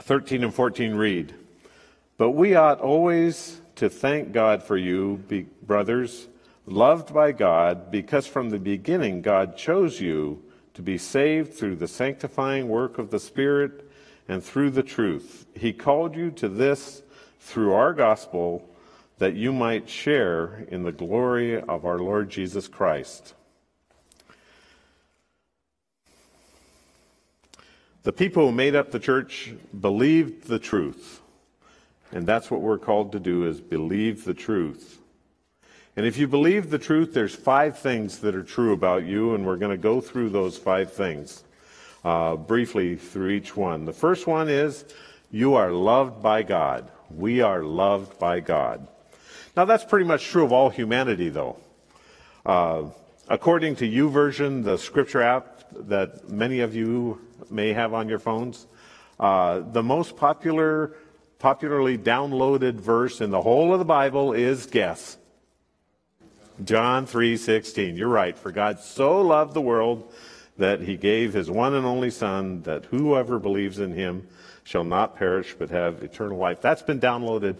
13 0.02 0.44
and 0.44 0.54
14 0.54 0.94
read 0.94 1.34
But 2.16 2.30
we 2.30 2.54
ought 2.54 2.80
always 2.80 3.60
to 3.76 3.90
thank 3.90 4.32
God 4.32 4.62
for 4.62 4.76
you, 4.76 5.22
brothers, 5.62 6.28
loved 6.70 7.12
by 7.12 7.32
God, 7.32 7.90
because 7.90 8.26
from 8.26 8.50
the 8.50 8.58
beginning 8.58 9.22
God 9.22 9.56
chose 9.56 10.00
you 10.00 10.42
to 10.74 10.82
be 10.82 10.98
saved 10.98 11.54
through 11.54 11.76
the 11.76 11.88
sanctifying 11.88 12.68
work 12.68 12.98
of 12.98 13.10
the 13.10 13.20
Spirit 13.20 13.90
and 14.28 14.42
through 14.42 14.70
the 14.70 14.82
truth. 14.82 15.46
He 15.54 15.72
called 15.72 16.14
you 16.14 16.30
to 16.32 16.48
this 16.48 17.02
through 17.40 17.72
our 17.72 17.92
gospel 17.92 18.68
that 19.18 19.34
you 19.34 19.52
might 19.52 19.88
share 19.88 20.64
in 20.68 20.82
the 20.82 20.92
glory 20.92 21.60
of 21.60 21.84
our 21.84 21.98
Lord 21.98 22.30
Jesus 22.30 22.68
Christ. 22.68 23.34
The 28.02 28.12
people 28.12 28.46
who 28.46 28.52
made 28.52 28.74
up 28.74 28.92
the 28.92 28.98
church 28.98 29.52
believed 29.78 30.46
the 30.46 30.58
truth. 30.58 31.20
And 32.12 32.26
that's 32.26 32.50
what 32.50 32.62
we're 32.62 32.78
called 32.78 33.12
to 33.12 33.20
do 33.20 33.46
is 33.46 33.60
believe 33.60 34.24
the 34.24 34.32
truth. 34.32 34.99
And 35.96 36.06
if 36.06 36.18
you 36.18 36.28
believe 36.28 36.70
the 36.70 36.78
truth, 36.78 37.12
there's 37.12 37.34
five 37.34 37.78
things 37.78 38.20
that 38.20 38.34
are 38.34 38.44
true 38.44 38.72
about 38.72 39.04
you, 39.04 39.34
and 39.34 39.44
we're 39.44 39.56
going 39.56 39.76
to 39.76 39.82
go 39.82 40.00
through 40.00 40.30
those 40.30 40.56
five 40.56 40.92
things 40.92 41.42
uh, 42.04 42.36
briefly 42.36 42.96
through 42.96 43.30
each 43.30 43.56
one. 43.56 43.84
The 43.84 43.92
first 43.92 44.26
one 44.26 44.48
is 44.48 44.84
you 45.30 45.54
are 45.54 45.72
loved 45.72 46.22
by 46.22 46.42
God. 46.42 46.90
We 47.10 47.40
are 47.40 47.62
loved 47.64 48.18
by 48.18 48.40
God. 48.40 48.86
Now, 49.56 49.64
that's 49.64 49.84
pretty 49.84 50.06
much 50.06 50.24
true 50.24 50.44
of 50.44 50.52
all 50.52 50.70
humanity, 50.70 51.28
though. 51.28 51.56
Uh, 52.46 52.84
according 53.28 53.76
to 53.76 53.88
YouVersion, 53.88 54.64
the 54.64 54.78
scripture 54.78 55.22
app 55.22 55.64
that 55.72 56.30
many 56.30 56.60
of 56.60 56.74
you 56.74 57.20
may 57.50 57.72
have 57.72 57.94
on 57.94 58.08
your 58.08 58.20
phones, 58.20 58.66
uh, 59.18 59.60
the 59.72 59.82
most 59.82 60.16
popular, 60.16 60.96
popularly 61.40 61.98
downloaded 61.98 62.74
verse 62.74 63.20
in 63.20 63.30
the 63.30 63.42
whole 63.42 63.72
of 63.72 63.80
the 63.80 63.84
Bible 63.84 64.32
is 64.32 64.66
guess. 64.66 65.16
John 66.64 67.06
3:16. 67.06 67.96
You're 67.96 68.08
right. 68.08 68.36
For 68.36 68.52
God 68.52 68.80
so 68.80 69.20
loved 69.20 69.54
the 69.54 69.60
world 69.60 70.12
that 70.58 70.80
he 70.82 70.96
gave 70.96 71.32
his 71.32 71.50
one 71.50 71.74
and 71.74 71.86
only 71.86 72.10
son 72.10 72.62
that 72.62 72.86
whoever 72.86 73.38
believes 73.38 73.78
in 73.78 73.92
him 73.92 74.28
shall 74.62 74.84
not 74.84 75.16
perish 75.16 75.54
but 75.58 75.70
have 75.70 76.02
eternal 76.02 76.38
life. 76.38 76.60
That's 76.60 76.82
been 76.82 77.00
downloaded 77.00 77.56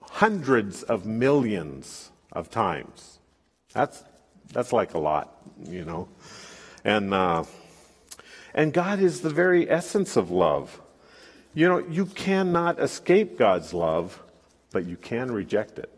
hundreds 0.00 0.82
of 0.82 1.04
millions 1.04 2.10
of 2.32 2.50
times. 2.50 3.18
That's 3.72 4.02
that's 4.52 4.72
like 4.72 4.94
a 4.94 4.98
lot, 4.98 5.36
you 5.64 5.84
know. 5.84 6.08
And 6.84 7.12
uh, 7.12 7.44
and 8.54 8.72
God 8.72 9.00
is 9.00 9.20
the 9.20 9.30
very 9.30 9.68
essence 9.70 10.16
of 10.16 10.30
love. 10.30 10.80
You 11.52 11.68
know, 11.68 11.78
you 11.78 12.06
cannot 12.06 12.80
escape 12.80 13.38
God's 13.38 13.74
love, 13.74 14.22
but 14.72 14.86
you 14.86 14.96
can 14.96 15.30
reject 15.30 15.78
it. 15.78 15.90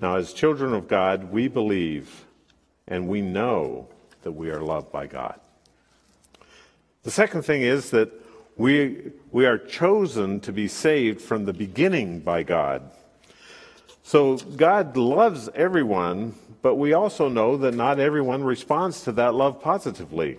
Now, 0.00 0.16
as 0.16 0.32
children 0.32 0.72
of 0.72 0.88
God, 0.88 1.30
we 1.30 1.48
believe 1.48 2.24
and 2.88 3.06
we 3.06 3.20
know 3.20 3.88
that 4.22 4.32
we 4.32 4.50
are 4.50 4.60
loved 4.60 4.90
by 4.90 5.06
God. 5.06 5.38
The 7.02 7.10
second 7.10 7.42
thing 7.42 7.62
is 7.62 7.90
that 7.90 8.10
we, 8.56 9.12
we 9.30 9.46
are 9.46 9.58
chosen 9.58 10.40
to 10.40 10.52
be 10.52 10.68
saved 10.68 11.20
from 11.20 11.44
the 11.44 11.52
beginning 11.52 12.20
by 12.20 12.42
God. 12.42 12.90
So 14.02 14.36
God 14.36 14.96
loves 14.96 15.48
everyone, 15.54 16.34
but 16.62 16.74
we 16.74 16.92
also 16.92 17.28
know 17.28 17.56
that 17.58 17.74
not 17.74 17.98
everyone 17.98 18.42
responds 18.42 19.02
to 19.04 19.12
that 19.12 19.34
love 19.34 19.62
positively. 19.62 20.38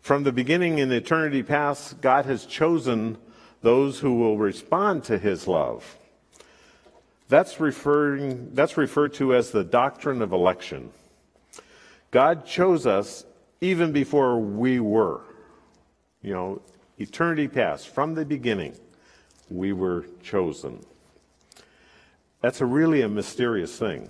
From 0.00 0.22
the 0.22 0.32
beginning 0.32 0.78
in 0.78 0.92
eternity 0.92 1.42
past, 1.42 2.00
God 2.00 2.26
has 2.26 2.46
chosen 2.46 3.18
those 3.60 3.98
who 3.98 4.18
will 4.18 4.38
respond 4.38 5.02
to 5.04 5.18
his 5.18 5.48
love. 5.48 5.96
That's, 7.28 7.58
referring, 7.58 8.54
that's 8.54 8.76
referred 8.76 9.14
to 9.14 9.34
as 9.34 9.50
the 9.50 9.64
doctrine 9.64 10.22
of 10.22 10.32
election. 10.32 10.90
God 12.10 12.46
chose 12.46 12.86
us 12.86 13.24
even 13.60 13.92
before 13.92 14.38
we 14.38 14.78
were. 14.80 15.22
You 16.22 16.32
know, 16.32 16.62
eternity 16.98 17.48
past, 17.48 17.88
from 17.88 18.14
the 18.14 18.24
beginning, 18.24 18.76
we 19.50 19.72
were 19.72 20.06
chosen. 20.22 20.84
That's 22.40 22.60
a 22.60 22.66
really 22.66 23.02
a 23.02 23.08
mysterious 23.08 23.76
thing. 23.76 24.08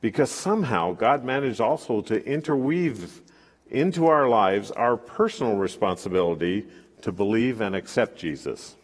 Because 0.00 0.30
somehow 0.30 0.92
God 0.92 1.24
managed 1.24 1.60
also 1.60 2.02
to 2.02 2.24
interweave 2.26 3.22
into 3.70 4.06
our 4.06 4.28
lives 4.28 4.70
our 4.70 4.96
personal 4.96 5.56
responsibility 5.56 6.66
to 7.00 7.10
believe 7.10 7.60
and 7.62 7.74
accept 7.74 8.18
Jesus. 8.18 8.76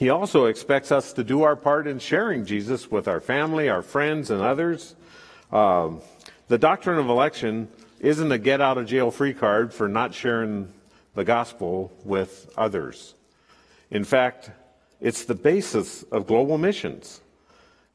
He 0.00 0.08
also 0.08 0.46
expects 0.46 0.90
us 0.90 1.12
to 1.12 1.22
do 1.22 1.42
our 1.42 1.54
part 1.54 1.86
in 1.86 1.98
sharing 1.98 2.46
Jesus 2.46 2.90
with 2.90 3.06
our 3.06 3.20
family, 3.20 3.68
our 3.68 3.82
friends, 3.82 4.30
and 4.30 4.40
others. 4.40 4.94
Um, 5.52 6.00
the 6.48 6.56
doctrine 6.56 6.98
of 6.98 7.10
election 7.10 7.68
isn't 7.98 8.32
a 8.32 8.38
get 8.38 8.62
out 8.62 8.78
of 8.78 8.86
jail 8.86 9.10
free 9.10 9.34
card 9.34 9.74
for 9.74 9.90
not 9.90 10.14
sharing 10.14 10.72
the 11.14 11.22
gospel 11.22 11.92
with 12.02 12.50
others. 12.56 13.14
In 13.90 14.04
fact, 14.04 14.50
it's 15.02 15.26
the 15.26 15.34
basis 15.34 16.02
of 16.04 16.26
global 16.26 16.56
missions. 16.56 17.20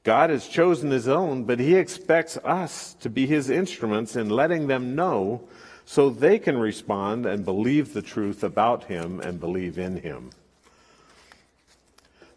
God 0.04 0.30
has 0.30 0.48
chosen 0.48 0.92
his 0.92 1.08
own, 1.08 1.46
but 1.46 1.60
he 1.60 1.74
expects 1.74 2.38
us 2.38 2.94
to 3.00 3.10
be 3.10 3.26
his 3.26 3.50
instruments 3.50 4.16
in 4.16 4.30
letting 4.30 4.68
them 4.68 4.94
know 4.94 5.42
so 5.86 6.12
they 6.12 6.38
can 6.38 6.60
respond 6.60 7.26
and 7.26 7.44
believe 7.44 7.96
the 7.96 8.04
truth 8.04 8.44
about 8.44 8.84
him 8.84 9.20
and 9.22 9.40
believe 9.40 9.80
in 9.80 9.98
him. 9.98 10.30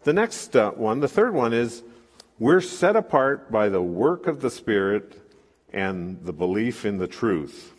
The 0.09 0.13
next 0.13 0.55
uh, 0.55 0.71
one, 0.71 1.01
the 1.01 1.07
third 1.07 1.35
one, 1.35 1.53
is 1.53 1.83
we're 2.39 2.61
set 2.61 2.95
apart 2.95 3.51
by 3.51 3.69
the 3.69 3.83
work 3.83 4.25
of 4.25 4.41
the 4.41 4.49
Spirit 4.49 5.21
and 5.71 6.25
the 6.25 6.33
belief 6.33 6.83
in 6.83 6.97
the 6.97 7.05
truth. 7.05 7.75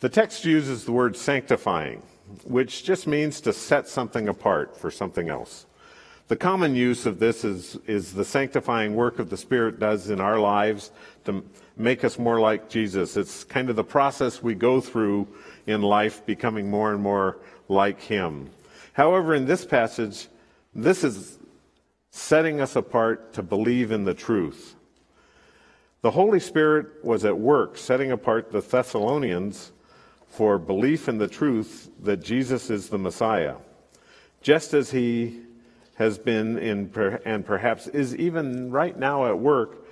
The 0.00 0.10
text 0.10 0.44
uses 0.44 0.84
the 0.84 0.92
word 0.92 1.16
sanctifying, 1.16 2.02
which 2.44 2.84
just 2.84 3.06
means 3.06 3.40
to 3.40 3.54
set 3.54 3.88
something 3.88 4.28
apart 4.28 4.76
for 4.76 4.90
something 4.90 5.30
else. 5.30 5.64
The 6.28 6.36
common 6.36 6.74
use 6.74 7.06
of 7.06 7.20
this 7.20 7.42
is, 7.42 7.78
is 7.86 8.12
the 8.12 8.26
sanctifying 8.26 8.94
work 8.94 9.18
of 9.18 9.30
the 9.30 9.38
Spirit 9.38 9.80
does 9.80 10.10
in 10.10 10.20
our 10.20 10.38
lives 10.38 10.90
to 11.24 11.42
make 11.78 12.04
us 12.04 12.18
more 12.18 12.38
like 12.38 12.68
Jesus. 12.68 13.16
It's 13.16 13.44
kind 13.44 13.70
of 13.70 13.76
the 13.76 13.82
process 13.82 14.42
we 14.42 14.54
go 14.54 14.82
through 14.82 15.26
in 15.66 15.80
life, 15.80 16.26
becoming 16.26 16.68
more 16.68 16.92
and 16.92 17.02
more 17.02 17.38
like 17.70 18.02
Him. 18.02 18.50
However, 18.92 19.34
in 19.34 19.46
this 19.46 19.64
passage, 19.64 20.28
this 20.74 21.04
is 21.04 21.38
setting 22.10 22.60
us 22.60 22.76
apart 22.76 23.32
to 23.34 23.42
believe 23.42 23.90
in 23.92 24.04
the 24.04 24.14
truth. 24.14 24.76
The 26.02 26.10
Holy 26.10 26.40
Spirit 26.40 27.04
was 27.04 27.24
at 27.24 27.38
work 27.38 27.76
setting 27.76 28.10
apart 28.10 28.50
the 28.50 28.60
Thessalonians 28.60 29.72
for 30.28 30.58
belief 30.58 31.08
in 31.08 31.18
the 31.18 31.28
truth 31.28 31.90
that 32.02 32.22
Jesus 32.22 32.70
is 32.70 32.88
the 32.88 32.98
Messiah, 32.98 33.56
just 34.42 34.72
as 34.72 34.90
he 34.90 35.40
has 35.96 36.18
been 36.18 36.56
in, 36.58 36.90
and 37.26 37.44
perhaps 37.44 37.86
is 37.88 38.16
even 38.16 38.70
right 38.70 38.98
now 38.98 39.26
at 39.26 39.38
work 39.38 39.86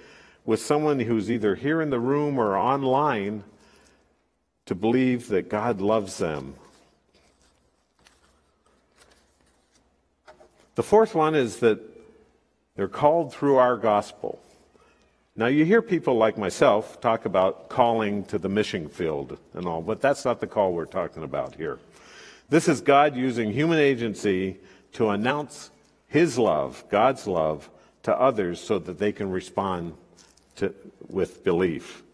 with 0.46 0.62
someone 0.62 0.98
who's 0.98 1.30
either 1.30 1.54
here 1.54 1.82
in 1.82 1.90
the 1.90 2.00
room 2.00 2.38
or 2.38 2.56
online 2.56 3.44
to 4.64 4.74
believe 4.74 5.28
that 5.28 5.50
God 5.50 5.80
loves 5.80 6.16
them 6.16 6.54
The 10.78 10.84
fourth 10.84 11.12
one 11.12 11.34
is 11.34 11.56
that 11.56 11.80
they're 12.76 12.86
called 12.86 13.34
through 13.34 13.56
our 13.56 13.76
gospel. 13.76 14.38
Now, 15.34 15.46
you 15.46 15.64
hear 15.64 15.82
people 15.82 16.14
like 16.14 16.38
myself 16.38 17.00
talk 17.00 17.24
about 17.24 17.68
calling 17.68 18.24
to 18.26 18.38
the 18.38 18.48
mission 18.48 18.88
field 18.88 19.40
and 19.54 19.66
all, 19.66 19.82
but 19.82 20.00
that's 20.00 20.24
not 20.24 20.38
the 20.38 20.46
call 20.46 20.72
we're 20.72 20.84
talking 20.84 21.24
about 21.24 21.56
here. 21.56 21.80
This 22.48 22.68
is 22.68 22.80
God 22.80 23.16
using 23.16 23.52
human 23.52 23.80
agency 23.80 24.58
to 24.92 25.08
announce 25.08 25.72
His 26.06 26.38
love, 26.38 26.84
God's 26.88 27.26
love, 27.26 27.68
to 28.04 28.16
others 28.16 28.60
so 28.60 28.78
that 28.78 29.00
they 29.00 29.10
can 29.10 29.32
respond 29.32 29.94
to, 30.58 30.72
with 31.08 31.42
belief. 31.42 32.04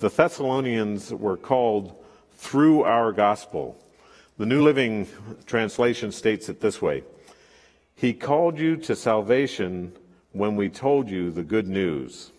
The 0.00 0.08
Thessalonians 0.08 1.14
were 1.14 1.36
called 1.36 1.94
through 2.32 2.82
our 2.82 3.12
gospel. 3.12 3.80
The 4.36 4.46
New 4.46 4.64
Living 4.64 5.06
Translation 5.46 6.10
states 6.10 6.48
it 6.48 6.60
this 6.60 6.82
way 6.82 7.04
he 8.00 8.14
called 8.14 8.58
you 8.58 8.78
to 8.78 8.96
salvation 8.96 9.92
when 10.32 10.56
we 10.56 10.70
told 10.70 11.10
you 11.10 11.30
the 11.30 11.42
good 11.42 11.68
news. 11.68 12.32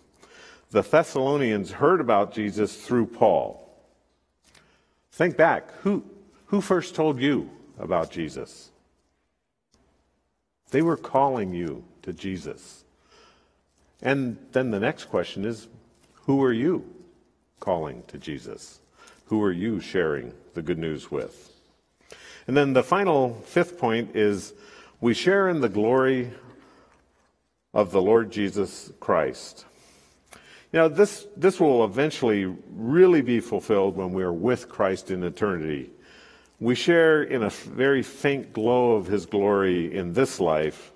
The 0.72 0.82
Thessalonians 0.82 1.70
heard 1.70 2.02
about 2.02 2.34
Jesus 2.34 2.76
through 2.76 3.06
Paul. 3.06 3.70
Think 5.12 5.38
back. 5.38 5.72
Who, 5.82 6.04
who 6.48 6.62
first 6.62 6.96
told 6.96 7.20
you 7.20 7.48
about 7.78 8.10
Jesus? 8.10 8.72
They 10.72 10.82
were 10.82 10.98
calling 10.98 11.54
you 11.54 11.84
to 12.02 12.12
Jesus. 12.12 12.84
And 14.02 14.40
then 14.54 14.72
the 14.72 14.80
next 14.80 15.12
question 15.12 15.46
is 15.46 15.68
who 16.26 16.44
are 16.44 16.54
you 16.54 16.84
calling 17.60 18.02
to 18.08 18.18
Jesus? 18.18 18.80
Who 19.26 19.44
are 19.44 19.52
you 19.52 19.80
sharing 19.80 20.34
the 20.56 20.64
good 20.64 20.80
news 20.80 21.12
with? 21.12 21.52
And 22.48 22.58
then 22.58 22.74
the 22.74 22.82
final 22.82 23.36
fifth 23.46 23.78
point 23.78 24.16
is 24.16 24.54
we 25.02 25.16
share 25.16 25.50
in 25.50 25.62
the 25.62 25.70
glory 25.70 26.32
of 27.74 27.92
the 27.92 28.02
Lord 28.02 28.32
Jesus 28.32 28.92
Christ. 29.00 29.66
You 30.72 30.80
know, 30.80 30.90
this, 30.90 31.26
this 31.36 31.60
will 31.60 31.84
eventually 31.84 32.46
really 32.70 33.22
be 33.22 33.40
fulfilled 33.40 33.98
when 33.98 34.14
we 34.14 34.22
are 34.22 34.32
with 34.32 34.70
Christ 34.70 35.10
in 35.10 35.24
eternity. 35.24 35.90
We 36.60 36.76
share 36.76 37.24
in 37.24 37.42
a 37.42 37.50
very 37.50 38.04
faint 38.04 38.54
glow 38.54 38.92
of 38.92 39.08
his 39.08 39.26
glory 39.26 39.94
in 39.94 40.14
this 40.14 40.40
life, 40.40 40.92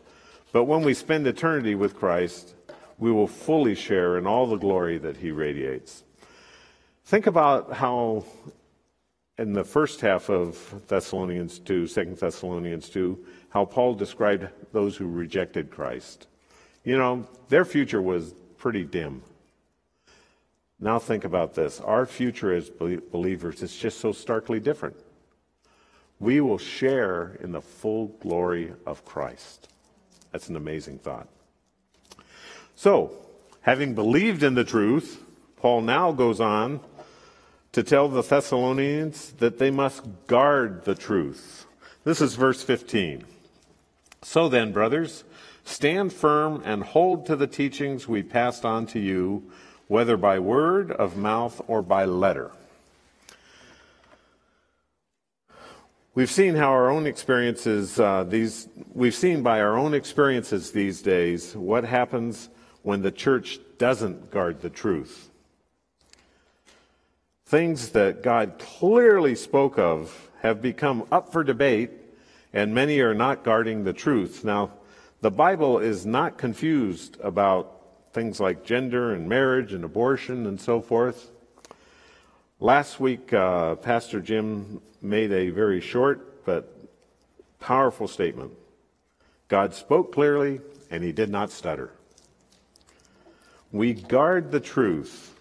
but 0.52 0.66
when 0.66 0.84
we 0.84 0.94
spend 0.94 1.26
eternity 1.26 1.74
with 1.74 1.96
Christ, 1.96 2.54
we 3.00 3.12
will 3.12 3.28
fully 3.28 3.74
share 3.74 4.20
in 4.20 4.28
all 4.28 4.46
the 4.46 4.56
glory 4.56 5.00
that 5.00 5.18
he 5.18 5.32
radiates. 5.32 6.04
Think 7.06 7.26
about 7.26 7.74
how 7.74 8.24
in 9.38 9.54
the 9.54 9.64
first 9.64 10.02
half 10.02 10.30
of 10.30 10.82
Thessalonians 10.88 11.60
2, 11.60 11.88
2 11.88 12.16
Thessalonians 12.16 12.90
2, 12.90 13.26
how 13.50 13.66
Paul 13.66 13.94
described 13.94 14.48
those 14.72 14.96
who 14.96 15.08
rejected 15.08 15.72
Christ. 15.72 16.28
You 16.84 16.98
know, 16.98 17.28
their 17.50 17.66
future 17.66 18.02
was 18.02 18.34
pretty 18.58 18.86
dim. 18.86 19.22
Now 20.80 21.00
think 21.00 21.26
about 21.26 21.54
this. 21.54 21.80
Our 21.82 22.06
future 22.06 22.54
as 22.54 22.70
believers 22.70 23.62
is 23.62 23.76
just 23.76 24.00
so 24.00 24.12
starkly 24.12 24.60
different. 24.60 24.96
We 26.20 26.40
will 26.42 26.58
share 26.58 27.38
in 27.42 27.52
the 27.52 27.62
full 27.62 28.08
glory 28.22 28.74
of 28.86 29.04
Christ. 29.04 29.68
That's 30.32 30.48
an 30.50 30.56
amazing 30.56 31.00
thought. 31.00 31.28
So, 32.76 33.14
having 33.62 33.96
believed 33.96 34.44
in 34.44 34.54
the 34.54 34.64
truth, 34.64 35.24
Paul 35.58 35.82
now 35.82 36.12
goes 36.12 36.40
on 36.40 36.80
to 37.76 37.84
tell 37.84 38.08
the 38.08 38.22
Thessalonians 38.22 39.34
that 39.40 39.60
they 39.60 39.70
must 39.70 40.02
guard 40.28 40.86
the 40.86 40.96
truth. 40.96 41.66
This 42.06 42.22
is 42.22 42.36
verse 42.36 42.64
15. 42.64 43.26
So 44.22 44.48
then, 44.48 44.72
brothers, 44.72 45.26
stand 45.66 46.14
firm 46.14 46.62
and 46.64 46.82
hold 46.82 47.26
to 47.26 47.36
the 47.36 47.48
teachings 47.48 48.08
we 48.08 48.24
passed 48.24 48.64
on 48.64 48.86
to 48.88 49.00
you 49.02 49.52
whether 49.90 50.16
by 50.16 50.40
word 50.40 50.90
of 50.94 51.18
mouth 51.18 51.62
or 51.68 51.82
by 51.82 52.06
letter. 52.06 52.52
We've 56.14 56.32
seen 56.32 56.56
how 56.56 56.70
our 56.70 56.90
own 56.90 57.06
experiences, 57.06 58.00
uh, 58.00 58.24
these, 58.24 58.70
we've 58.94 59.14
seen 59.14 59.44
by 59.44 59.60
our 59.60 59.78
own 59.78 59.94
experiences 59.94 60.72
these 60.72 61.02
days 61.02 61.54
what 61.54 61.84
happens 61.84 62.48
when 62.84 63.02
the 63.02 63.12
church 63.12 63.60
doesn't 63.78 64.32
guard 64.32 64.62
the 64.62 64.70
truth. 64.70 65.30
Things 67.46 67.90
that 67.90 68.24
God 68.24 68.58
clearly 68.58 69.36
spoke 69.36 69.78
of 69.78 70.32
have 70.42 70.64
become 70.64 71.08
up 71.12 71.32
for 71.32 71.44
debate, 71.44 71.92
and 72.52 72.74
many 72.74 73.00
are 73.02 73.14
not 73.14 73.44
guarding 73.44 73.84
the 73.84 73.94
truth. 73.94 74.44
Now, 74.44 74.72
the 75.22 75.30
Bible 75.30 75.78
is 75.78 76.08
not 76.08 76.40
confused 76.40 77.18
about 77.22 77.76
things 78.14 78.40
like 78.40 78.66
gender 78.66 79.14
and 79.14 79.30
marriage 79.30 79.74
and 79.74 79.84
abortion 79.84 80.48
and 80.48 80.60
so 80.60 80.82
forth. 80.82 81.30
Last 82.60 83.00
week, 83.00 83.32
uh, 83.32 83.76
Pastor 83.76 84.22
Jim 84.22 84.82
made 85.00 85.32
a 85.32 85.52
very 85.52 85.82
short 85.82 86.44
but 86.46 86.76
powerful 87.60 88.08
statement. 88.08 88.54
God 89.50 89.76
spoke 89.76 90.12
clearly 90.12 90.62
and 90.90 91.04
he 91.04 91.12
did 91.12 91.30
not 91.30 91.52
stutter. 91.52 91.92
We 93.72 93.94
guard 93.94 94.52
the 94.52 94.60
truth 94.60 95.35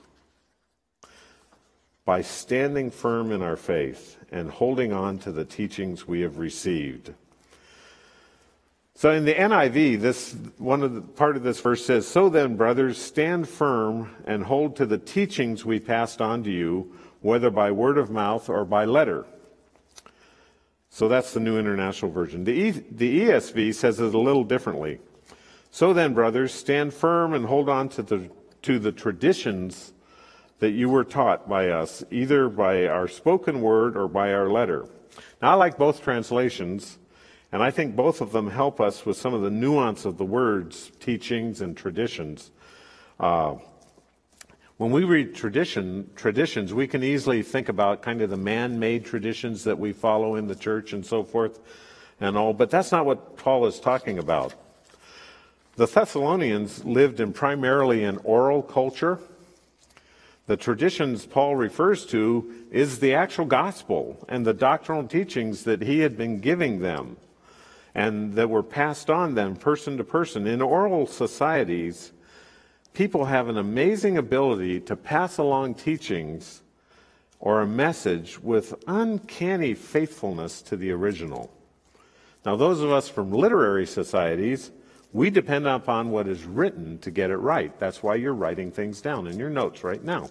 by 2.04 2.20
standing 2.20 2.90
firm 2.90 3.32
in 3.32 3.42
our 3.42 3.56
faith 3.56 4.18
and 4.30 4.50
holding 4.50 4.92
on 4.92 5.18
to 5.18 5.32
the 5.32 5.44
teachings 5.44 6.06
we 6.06 6.20
have 6.20 6.38
received. 6.38 7.14
So 8.96 9.10
in 9.10 9.24
the 9.24 9.34
NIV, 9.34 10.00
this 10.00 10.36
one 10.58 10.82
of 10.82 10.94
the 10.94 11.00
part 11.00 11.36
of 11.36 11.42
this 11.42 11.60
verse 11.60 11.84
says, 11.84 12.06
"So 12.06 12.28
then, 12.28 12.56
brothers, 12.56 12.96
stand 12.98 13.48
firm 13.48 14.10
and 14.24 14.44
hold 14.44 14.76
to 14.76 14.86
the 14.86 14.98
teachings 14.98 15.64
we 15.64 15.80
passed 15.80 16.20
on 16.20 16.44
to 16.44 16.50
you, 16.50 16.92
whether 17.20 17.50
by 17.50 17.72
word 17.72 17.98
of 17.98 18.10
mouth 18.10 18.48
or 18.48 18.64
by 18.64 18.84
letter." 18.84 19.24
So 20.90 21.08
that's 21.08 21.34
the 21.34 21.40
New 21.40 21.58
International 21.58 22.12
Version. 22.12 22.44
The, 22.44 22.52
e, 22.52 22.70
the 22.70 23.22
ESV 23.22 23.72
says 23.72 23.98
it 23.98 24.14
a 24.14 24.18
little 24.18 24.44
differently. 24.44 25.00
So 25.72 25.92
then, 25.92 26.14
brothers, 26.14 26.54
stand 26.54 26.94
firm 26.94 27.34
and 27.34 27.46
hold 27.46 27.68
on 27.68 27.88
to 27.90 28.02
the 28.02 28.30
to 28.62 28.78
the 28.78 28.92
traditions 28.92 29.92
that 30.64 30.70
you 30.70 30.88
were 30.88 31.04
taught 31.04 31.46
by 31.46 31.68
us, 31.68 32.02
either 32.10 32.48
by 32.48 32.86
our 32.86 33.06
spoken 33.06 33.60
word 33.60 33.98
or 33.98 34.08
by 34.08 34.32
our 34.32 34.48
letter. 34.48 34.88
Now, 35.42 35.50
I 35.50 35.54
like 35.56 35.76
both 35.76 36.02
translations. 36.02 36.96
And 37.52 37.62
I 37.62 37.70
think 37.70 37.94
both 37.94 38.22
of 38.22 38.32
them 38.32 38.48
help 38.48 38.80
us 38.80 39.04
with 39.04 39.18
some 39.18 39.34
of 39.34 39.42
the 39.42 39.50
nuance 39.50 40.06
of 40.06 40.16
the 40.16 40.24
words, 40.24 40.90
teachings, 41.00 41.60
and 41.60 41.76
traditions. 41.76 42.50
Uh, 43.20 43.56
when 44.78 44.90
we 44.90 45.04
read 45.04 45.34
tradition, 45.34 46.08
traditions, 46.16 46.72
we 46.72 46.86
can 46.86 47.04
easily 47.04 47.42
think 47.42 47.68
about 47.68 48.00
kind 48.00 48.22
of 48.22 48.30
the 48.30 48.38
man-made 48.38 49.04
traditions 49.04 49.64
that 49.64 49.78
we 49.78 49.92
follow 49.92 50.34
in 50.34 50.46
the 50.46 50.56
church 50.56 50.94
and 50.94 51.04
so 51.04 51.22
forth 51.22 51.60
and 52.20 52.38
all, 52.38 52.54
but 52.54 52.70
that's 52.70 52.90
not 52.90 53.04
what 53.04 53.36
Paul 53.36 53.66
is 53.66 53.78
talking 53.78 54.18
about. 54.18 54.54
The 55.76 55.86
Thessalonians 55.86 56.84
lived 56.86 57.20
in 57.20 57.34
primarily 57.34 58.02
an 58.02 58.18
oral 58.24 58.62
culture. 58.62 59.20
The 60.46 60.56
traditions 60.56 61.24
Paul 61.24 61.56
refers 61.56 62.04
to 62.06 62.66
is 62.70 62.98
the 62.98 63.14
actual 63.14 63.46
gospel 63.46 64.24
and 64.28 64.44
the 64.44 64.52
doctrinal 64.52 65.06
teachings 65.08 65.64
that 65.64 65.82
he 65.82 66.00
had 66.00 66.18
been 66.18 66.40
giving 66.40 66.80
them 66.80 67.16
and 67.94 68.34
that 68.34 68.50
were 68.50 68.62
passed 68.62 69.08
on 69.08 69.34
then 69.34 69.56
person 69.56 69.96
to 69.96 70.04
person. 70.04 70.46
In 70.46 70.60
oral 70.60 71.06
societies, 71.06 72.12
people 72.92 73.24
have 73.24 73.48
an 73.48 73.56
amazing 73.56 74.18
ability 74.18 74.80
to 74.80 74.96
pass 74.96 75.38
along 75.38 75.74
teachings 75.74 76.62
or 77.40 77.60
a 77.60 77.66
message 77.66 78.38
with 78.40 78.74
uncanny 78.86 79.74
faithfulness 79.74 80.60
to 80.62 80.76
the 80.76 80.90
original. 80.90 81.50
Now, 82.44 82.56
those 82.56 82.80
of 82.80 82.92
us 82.92 83.08
from 83.08 83.30
literary 83.30 83.86
societies, 83.86 84.70
we 85.14 85.30
depend 85.30 85.66
upon 85.66 86.10
what 86.10 86.26
is 86.26 86.42
written 86.42 86.98
to 86.98 87.10
get 87.10 87.30
it 87.30 87.36
right. 87.36 87.78
That's 87.78 88.02
why 88.02 88.16
you're 88.16 88.34
writing 88.34 88.72
things 88.72 89.00
down 89.00 89.28
in 89.28 89.38
your 89.38 89.48
notes 89.48 89.84
right 89.84 90.02
now. 90.02 90.28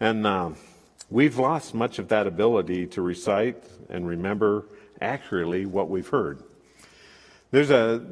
And 0.00 0.26
uh, 0.26 0.50
we've 1.10 1.38
lost 1.38 1.74
much 1.74 1.98
of 1.98 2.08
that 2.08 2.26
ability 2.26 2.86
to 2.88 3.02
recite 3.02 3.62
and 3.90 4.08
remember 4.08 4.64
accurately 5.02 5.66
what 5.66 5.90
we've 5.90 6.08
heard. 6.08 6.42
There's 7.50 7.70
a, 7.70 8.02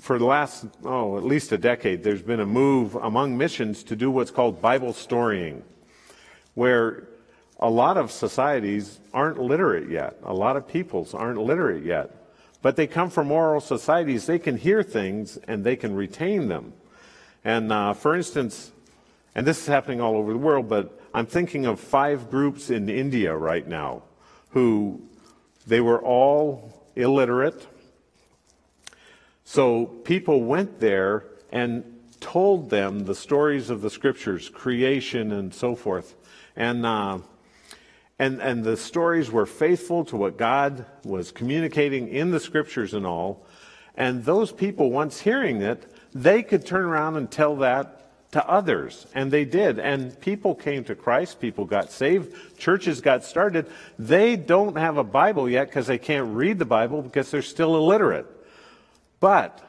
for 0.00 0.18
the 0.18 0.24
last, 0.24 0.66
oh, 0.82 1.16
at 1.16 1.24
least 1.24 1.52
a 1.52 1.58
decade, 1.58 2.02
there's 2.02 2.22
been 2.22 2.40
a 2.40 2.46
move 2.46 2.96
among 2.96 3.38
missions 3.38 3.84
to 3.84 3.94
do 3.94 4.10
what's 4.10 4.32
called 4.32 4.60
Bible 4.60 4.92
storying, 4.92 5.62
where 6.54 7.06
a 7.60 7.70
lot 7.70 7.96
of 7.96 8.10
societies 8.10 8.98
aren't 9.14 9.38
literate 9.38 9.88
yet. 9.88 10.18
A 10.24 10.34
lot 10.34 10.56
of 10.56 10.66
peoples 10.66 11.14
aren't 11.14 11.38
literate 11.38 11.84
yet. 11.84 12.25
But 12.62 12.76
they 12.76 12.86
come 12.86 13.10
from 13.10 13.30
oral 13.30 13.60
societies. 13.60 14.26
They 14.26 14.38
can 14.38 14.56
hear 14.56 14.82
things 14.82 15.36
and 15.46 15.64
they 15.64 15.76
can 15.76 15.94
retain 15.94 16.48
them. 16.48 16.72
And 17.44 17.72
uh, 17.72 17.94
for 17.94 18.14
instance, 18.14 18.72
and 19.34 19.46
this 19.46 19.60
is 19.60 19.66
happening 19.66 20.00
all 20.00 20.16
over 20.16 20.32
the 20.32 20.38
world, 20.38 20.68
but 20.68 21.00
I'm 21.14 21.26
thinking 21.26 21.66
of 21.66 21.78
five 21.78 22.30
groups 22.30 22.70
in 22.70 22.88
India 22.88 23.36
right 23.36 23.66
now 23.66 24.02
who 24.50 25.02
they 25.66 25.80
were 25.80 26.02
all 26.02 26.86
illiterate 26.96 27.66
so 29.48 29.86
people 29.86 30.42
went 30.42 30.80
there 30.80 31.24
and 31.52 31.84
told 32.18 32.68
them 32.68 33.04
the 33.04 33.14
stories 33.14 33.70
of 33.70 33.80
the 33.80 33.90
scriptures, 33.90 34.48
creation 34.48 35.30
and 35.30 35.54
so 35.54 35.76
forth. 35.76 36.16
And, 36.56 36.84
uh, 36.84 37.20
and, 38.18 38.40
and 38.40 38.64
the 38.64 38.76
stories 38.76 39.30
were 39.30 39.46
faithful 39.46 40.04
to 40.06 40.16
what 40.16 40.38
God 40.38 40.86
was 41.04 41.32
communicating 41.32 42.08
in 42.08 42.30
the 42.30 42.40
scriptures 42.40 42.94
and 42.94 43.06
all. 43.06 43.46
And 43.94 44.24
those 44.24 44.52
people, 44.52 44.90
once 44.90 45.20
hearing 45.20 45.60
it, 45.60 45.90
they 46.14 46.42
could 46.42 46.64
turn 46.64 46.84
around 46.84 47.16
and 47.16 47.30
tell 47.30 47.56
that 47.56 48.32
to 48.32 48.46
others. 48.48 49.06
And 49.14 49.30
they 49.30 49.44
did. 49.44 49.78
And 49.78 50.18
people 50.20 50.54
came 50.54 50.84
to 50.84 50.94
Christ. 50.94 51.40
People 51.40 51.64
got 51.64 51.92
saved. 51.92 52.58
Churches 52.58 53.00
got 53.00 53.24
started. 53.24 53.66
They 53.98 54.36
don't 54.36 54.76
have 54.76 54.96
a 54.96 55.04
Bible 55.04 55.48
yet 55.48 55.68
because 55.68 55.86
they 55.86 55.98
can't 55.98 56.34
read 56.34 56.58
the 56.58 56.64
Bible 56.64 57.02
because 57.02 57.30
they're 57.30 57.42
still 57.42 57.76
illiterate. 57.76 58.26
But 59.20 59.62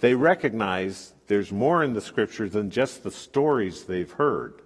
they 0.00 0.14
recognize 0.14 1.12
there's 1.26 1.52
more 1.52 1.82
in 1.82 1.94
the 1.94 2.00
scripture 2.00 2.48
than 2.48 2.70
just 2.70 3.02
the 3.02 3.10
stories 3.10 3.84
they've 3.84 4.10
heard. 4.10 4.60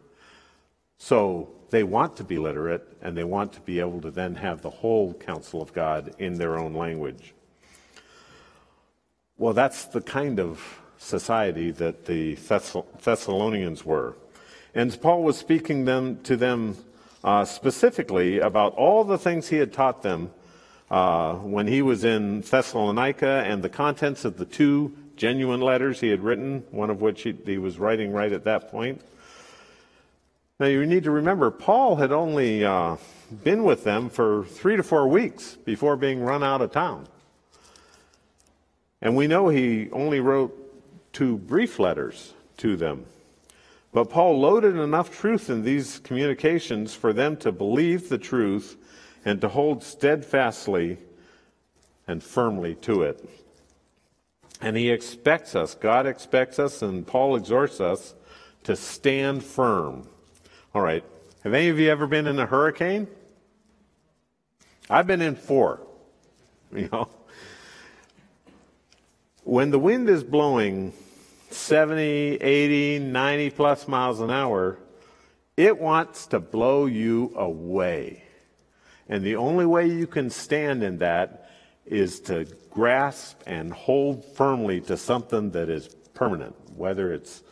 So 0.99 1.51
they 1.71 1.83
want 1.83 2.17
to 2.17 2.25
be 2.25 2.39
literate 2.39 2.87
and 3.03 3.17
they 3.17 3.25
want 3.25 3.53
to 3.53 3.61
be 3.61 3.81
able 3.81 4.01
to 4.01 4.11
then 4.11 4.35
have 4.37 4.63
the 4.63 4.71
whole 4.71 5.15
counsel 5.15 5.61
of 5.61 5.73
God 5.73 6.15
in 6.19 6.35
their 6.35 6.59
own 6.59 6.75
language. 6.75 7.35
Well, 9.37 9.53
that's 9.53 9.85
the 9.85 10.01
kind 10.01 10.41
of 10.41 10.81
society 10.99 11.71
that 11.73 12.07
the 12.07 12.35
Thessalonians 12.35 13.85
were. 13.85 14.17
And 14.75 15.01
Paul 15.01 15.23
was 15.23 15.37
speaking 15.37 15.85
them, 15.85 16.21
to 16.23 16.37
them 16.37 16.77
uh, 17.23 17.45
specifically 17.45 18.39
about 18.41 18.75
all 18.75 19.05
the 19.05 19.19
things 19.19 19.49
he 19.49 19.57
had 19.57 19.73
taught 19.73 20.03
them 20.03 20.31
uh, 20.91 21.35
when 21.35 21.67
he 21.67 21.83
was 21.83 22.05
in 22.05 22.41
Thessalonica 22.41 23.45
and 23.47 23.63
the 23.63 23.69
contents 23.69 24.25
of 24.25 24.39
the 24.39 24.45
two 24.45 24.97
genuine 25.17 25.61
letters 25.61 26.01
he 26.01 26.09
had 26.09 26.23
written, 26.23 26.65
one 26.71 26.91
of 26.91 27.01
which 27.01 27.23
he, 27.23 27.37
he 27.45 27.59
was 27.59 27.79
writing 27.79 28.13
right 28.13 28.33
at 28.33 28.45
that 28.45 28.71
point. 28.71 29.01
Now 30.61 30.67
you 30.67 30.85
need 30.87 31.05
to 31.05 31.13
remember, 31.13 31.53
Paul 31.53 31.97
had 31.97 32.11
only 32.11 32.65
uh, 32.65 32.97
been 33.45 33.63
with 33.63 33.85
them 33.85 34.11
for 34.11 34.45
three 34.45 34.77
to 34.77 34.83
four 34.83 35.07
weeks 35.07 35.55
before 35.65 35.97
being 35.97 36.21
run 36.21 36.43
out 36.43 36.61
of 36.61 36.73
town. 36.73 37.07
And 39.01 39.15
we 39.15 39.29
know 39.29 39.49
he 39.49 39.89
only 39.93 40.19
wrote 40.19 40.53
two 41.13 41.39
brief 41.39 41.79
letters 41.79 42.35
to 42.57 42.77
them. 42.77 43.07
But 43.93 44.11
Paul 44.11 44.41
loaded 44.41 44.77
enough 44.77 45.17
truth 45.17 45.49
in 45.49 45.63
these 45.63 46.01
communications 46.01 46.93
for 46.93 47.13
them 47.13 47.37
to 47.39 47.53
believe 47.53 48.09
the 48.09 48.19
truth 48.19 48.77
and 49.25 49.41
to 49.41 49.49
hold 49.49 49.85
steadfastly 49.85 50.99
and 52.09 52.23
firmly 52.23 52.75
to 52.77 53.03
it. 53.03 53.29
And 54.61 54.77
he 54.77 54.91
expects 54.91 55.55
us, 55.55 55.77
God 55.77 56.05
expects 56.07 56.59
us, 56.59 56.83
and 56.83 57.07
Paul 57.07 57.37
exhorts 57.37 57.81
us 57.81 58.15
to 58.65 58.75
stand 58.75 59.45
firm. 59.45 60.09
All 60.79 60.85
right. 60.85 61.03
Have 61.43 61.55
any 61.55 61.71
of 61.71 61.81
you 61.81 61.91
ever 61.91 62.07
been 62.07 62.29
in 62.29 62.39
a 62.39 62.47
hurricane? 62.47 63.09
I've 64.89 65.09
been 65.09 65.21
in 65.21 65.35
four. 65.35 65.81
You 66.73 66.89
know, 66.93 67.09
when 69.43 69.73
the 69.73 69.79
wind 69.81 70.09
is 70.09 70.23
blowing 70.23 70.93
70, 71.51 72.37
80, 72.37 72.99
90 73.01 73.51
plus 73.51 73.89
miles 73.89 74.21
an 74.21 74.31
hour, 74.31 74.79
it 75.57 75.81
wants 75.81 76.29
to 76.29 76.39
blow 76.39 76.87
you 76.87 77.33
away. 77.35 78.23
And 79.09 79.25
the 79.25 79.35
only 79.35 79.67
way 79.67 79.89
you 79.89 80.07
can 80.07 80.31
stand 80.31 80.85
in 80.85 80.99
that 80.99 81.51
is 81.87 82.21
to 82.21 82.47
grasp 82.71 83.41
and 83.49 83.73
hold 83.73 84.25
firmly 84.25 84.81
to 84.83 84.97
something 84.97 85.51
that 85.51 85.69
is 85.69 85.89
permanent, 86.15 86.55
whether 86.77 87.13
it's 87.13 87.43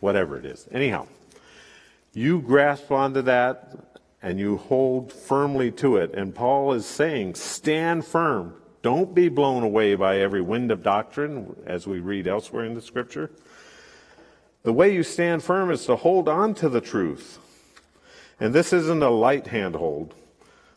whatever 0.00 0.36
it 0.36 0.44
is. 0.44 0.66
Anyhow, 0.72 1.06
you 2.12 2.40
grasp 2.40 2.90
onto 2.90 3.22
that 3.22 3.76
and 4.22 4.38
you 4.38 4.56
hold 4.56 5.12
firmly 5.12 5.70
to 5.72 5.96
it. 5.96 6.14
And 6.14 6.34
Paul 6.34 6.72
is 6.72 6.86
saying, 6.86 7.34
stand 7.34 8.04
firm. 8.04 8.54
Don't 8.82 9.14
be 9.14 9.28
blown 9.28 9.62
away 9.62 9.94
by 9.94 10.18
every 10.18 10.40
wind 10.40 10.70
of 10.70 10.82
doctrine, 10.82 11.56
as 11.66 11.86
we 11.86 12.00
read 12.00 12.26
elsewhere 12.26 12.64
in 12.64 12.74
the 12.74 12.82
scripture. 12.82 13.30
The 14.64 14.72
way 14.72 14.92
you 14.92 15.02
stand 15.02 15.42
firm 15.42 15.70
is 15.70 15.86
to 15.86 15.96
hold 15.96 16.28
on 16.28 16.54
to 16.54 16.68
the 16.68 16.80
truth. 16.80 17.38
And 18.40 18.52
this 18.52 18.72
isn't 18.72 19.02
a 19.02 19.10
light 19.10 19.46
handhold. 19.46 20.14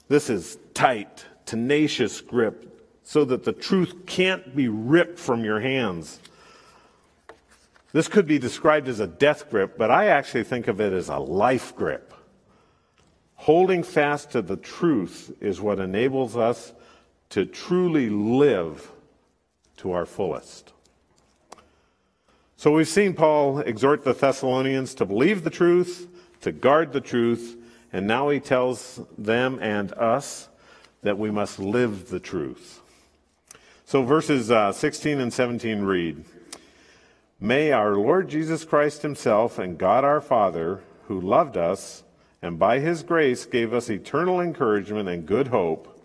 This 0.07 0.29
is 0.29 0.57
tight, 0.73 1.25
tenacious 1.45 2.21
grip 2.21 2.71
so 3.03 3.25
that 3.25 3.43
the 3.43 3.53
truth 3.53 4.05
can't 4.05 4.55
be 4.55 4.67
ripped 4.67 5.19
from 5.19 5.43
your 5.43 5.59
hands. 5.59 6.19
This 7.95 8.09
could 8.09 8.27
be 8.27 8.39
described 8.39 8.89
as 8.89 8.99
a 8.99 9.07
death 9.07 9.49
grip, 9.49 9.77
but 9.77 9.89
I 9.89 10.07
actually 10.07 10.43
think 10.43 10.67
of 10.67 10.81
it 10.81 10.91
as 10.91 11.07
a 11.07 11.17
life 11.17 11.73
grip. 11.77 12.13
Holding 13.35 13.83
fast 13.83 14.31
to 14.31 14.41
the 14.41 14.57
truth 14.57 15.31
is 15.39 15.61
what 15.61 15.79
enables 15.79 16.35
us 16.35 16.73
to 17.29 17.45
truly 17.45 18.09
live 18.09 18.91
to 19.77 19.93
our 19.93 20.05
fullest. 20.05 20.73
So 22.57 22.73
we've 22.73 22.85
seen 22.85 23.13
Paul 23.13 23.59
exhort 23.59 24.03
the 24.03 24.11
Thessalonians 24.11 24.93
to 24.95 25.05
believe 25.05 25.45
the 25.45 25.49
truth, 25.49 26.09
to 26.41 26.51
guard 26.51 26.91
the 26.91 26.99
truth, 26.99 27.55
and 27.93 28.05
now 28.05 28.27
he 28.27 28.41
tells 28.41 28.99
them 29.17 29.57
and 29.61 29.93
us 29.93 30.49
that 31.01 31.17
we 31.17 31.31
must 31.31 31.59
live 31.59 32.09
the 32.09 32.19
truth. 32.19 32.81
So 33.85 34.03
verses 34.03 34.51
uh, 34.51 34.73
16 34.73 35.21
and 35.21 35.31
17 35.31 35.83
read 35.83 36.25
May 37.39 37.73
our 37.73 37.95
Lord 37.95 38.29
Jesus 38.29 38.63
Christ 38.63 39.01
Himself 39.01 39.59
and 39.59 39.77
God 39.77 40.05
our 40.05 40.21
Father, 40.21 40.81
who 41.07 41.19
loved 41.19 41.57
us 41.57 42.03
and 42.41 42.57
by 42.57 42.79
His 42.79 43.03
grace 43.03 43.45
gave 43.45 43.73
us 43.73 43.89
eternal 43.89 44.39
encouragement 44.39 45.09
and 45.09 45.25
good 45.25 45.47
hope, 45.47 45.99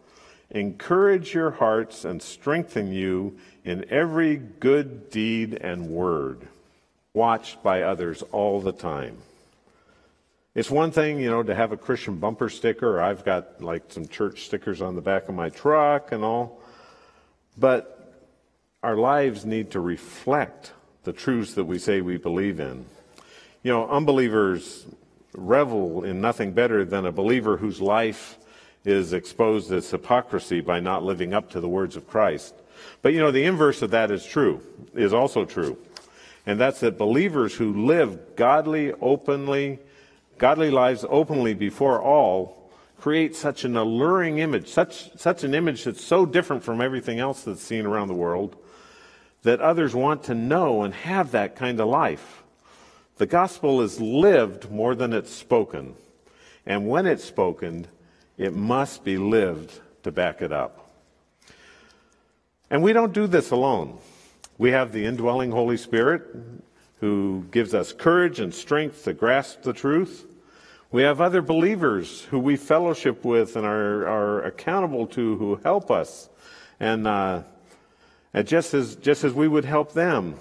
encourage 0.50 1.32
your 1.32 1.52
hearts 1.52 2.04
and 2.04 2.20
strengthen 2.20 2.92
you 2.92 3.38
in 3.64 3.84
every 3.90 4.38
good 4.38 5.08
deed 5.10 5.54
and 5.54 5.88
word, 5.90 6.48
watched 7.14 7.62
by 7.62 7.82
others 7.82 8.22
all 8.32 8.60
the 8.60 8.72
time. 8.72 9.16
It's 10.56 10.70
one 10.70 10.90
thing, 10.90 11.20
you 11.20 11.30
know, 11.30 11.44
to 11.44 11.54
have 11.54 11.70
a 11.70 11.76
Christian 11.76 12.16
bumper 12.16 12.48
sticker. 12.48 13.00
I've 13.00 13.24
got 13.24 13.62
like 13.62 13.84
some 13.88 14.08
church 14.08 14.46
stickers 14.46 14.82
on 14.82 14.96
the 14.96 15.00
back 15.00 15.28
of 15.28 15.36
my 15.36 15.48
truck 15.48 16.10
and 16.10 16.24
all. 16.24 16.60
But 17.56 18.12
our 18.82 18.96
lives 18.96 19.44
need 19.44 19.70
to 19.72 19.80
reflect 19.80 20.72
the 21.04 21.12
truths 21.12 21.54
that 21.54 21.64
we 21.64 21.78
say 21.78 22.00
we 22.00 22.16
believe 22.16 22.60
in. 22.60 22.84
You 23.62 23.72
know, 23.72 23.88
unbelievers 23.88 24.86
revel 25.34 26.04
in 26.04 26.20
nothing 26.20 26.52
better 26.52 26.84
than 26.84 27.06
a 27.06 27.12
believer 27.12 27.56
whose 27.56 27.80
life 27.80 28.38
is 28.84 29.12
exposed 29.12 29.70
as 29.72 29.90
hypocrisy 29.90 30.60
by 30.60 30.80
not 30.80 31.04
living 31.04 31.34
up 31.34 31.50
to 31.50 31.60
the 31.60 31.68
words 31.68 31.96
of 31.96 32.08
Christ. 32.08 32.54
But 33.02 33.12
you 33.12 33.20
know, 33.20 33.30
the 33.30 33.44
inverse 33.44 33.82
of 33.82 33.90
that 33.90 34.10
is 34.10 34.24
true, 34.24 34.62
is 34.94 35.12
also 35.12 35.44
true. 35.44 35.76
And 36.46 36.58
that's 36.58 36.80
that 36.80 36.98
believers 36.98 37.54
who 37.54 37.86
live 37.86 38.36
godly, 38.36 38.92
openly, 39.00 39.78
godly 40.38 40.70
lives 40.70 41.04
openly 41.08 41.54
before 41.54 42.00
all 42.00 42.70
create 42.98 43.36
such 43.36 43.64
an 43.64 43.76
alluring 43.76 44.38
image, 44.38 44.68
such, 44.68 45.16
such 45.18 45.44
an 45.44 45.54
image 45.54 45.84
that's 45.84 46.04
so 46.04 46.26
different 46.26 46.62
from 46.62 46.80
everything 46.80 47.18
else 47.18 47.42
that's 47.42 47.62
seen 47.62 47.86
around 47.86 48.08
the 48.08 48.14
world, 48.14 48.56
that 49.42 49.60
others 49.60 49.94
want 49.94 50.24
to 50.24 50.34
know 50.34 50.82
and 50.82 50.94
have 50.94 51.32
that 51.32 51.56
kind 51.56 51.80
of 51.80 51.88
life. 51.88 52.42
The 53.16 53.26
gospel 53.26 53.80
is 53.80 54.00
lived 54.00 54.70
more 54.70 54.94
than 54.94 55.12
it's 55.12 55.32
spoken. 55.32 55.94
And 56.66 56.88
when 56.88 57.06
it's 57.06 57.24
spoken, 57.24 57.86
it 58.36 58.54
must 58.54 59.04
be 59.04 59.18
lived 59.18 59.78
to 60.02 60.12
back 60.12 60.42
it 60.42 60.52
up. 60.52 60.90
And 62.70 62.82
we 62.82 62.92
don't 62.92 63.12
do 63.12 63.26
this 63.26 63.50
alone. 63.50 63.98
We 64.58 64.70
have 64.70 64.92
the 64.92 65.06
indwelling 65.06 65.50
Holy 65.50 65.76
Spirit 65.76 66.22
who 67.00 67.46
gives 67.50 67.74
us 67.74 67.92
courage 67.92 68.40
and 68.40 68.54
strength 68.54 69.04
to 69.04 69.14
grasp 69.14 69.62
the 69.62 69.72
truth. 69.72 70.26
We 70.92 71.02
have 71.02 71.20
other 71.20 71.40
believers 71.40 72.22
who 72.24 72.38
we 72.38 72.56
fellowship 72.56 73.24
with 73.24 73.56
and 73.56 73.64
are, 73.64 74.06
are 74.06 74.42
accountable 74.42 75.06
to 75.08 75.36
who 75.36 75.56
help 75.56 75.90
us. 75.90 76.28
And, 76.78 77.06
uh, 77.06 77.42
and 78.32 78.46
just, 78.46 78.74
as, 78.74 78.96
just 78.96 79.24
as 79.24 79.32
we 79.32 79.48
would 79.48 79.64
help 79.64 79.92
them, 79.92 80.36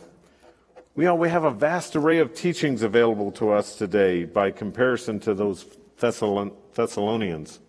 we, 0.96 1.08
all, 1.08 1.18
we 1.18 1.30
have 1.30 1.44
a 1.44 1.52
vast 1.52 1.96
array 1.96 2.20
of 2.20 2.34
teachings 2.34 2.82
available 2.82 3.32
to 3.34 3.52
us 3.52 3.76
today 3.76 4.26
by 4.26 4.52
comparison 4.52 5.20
to 5.22 5.34
those 5.34 5.66
Thessalonians. 5.98 7.60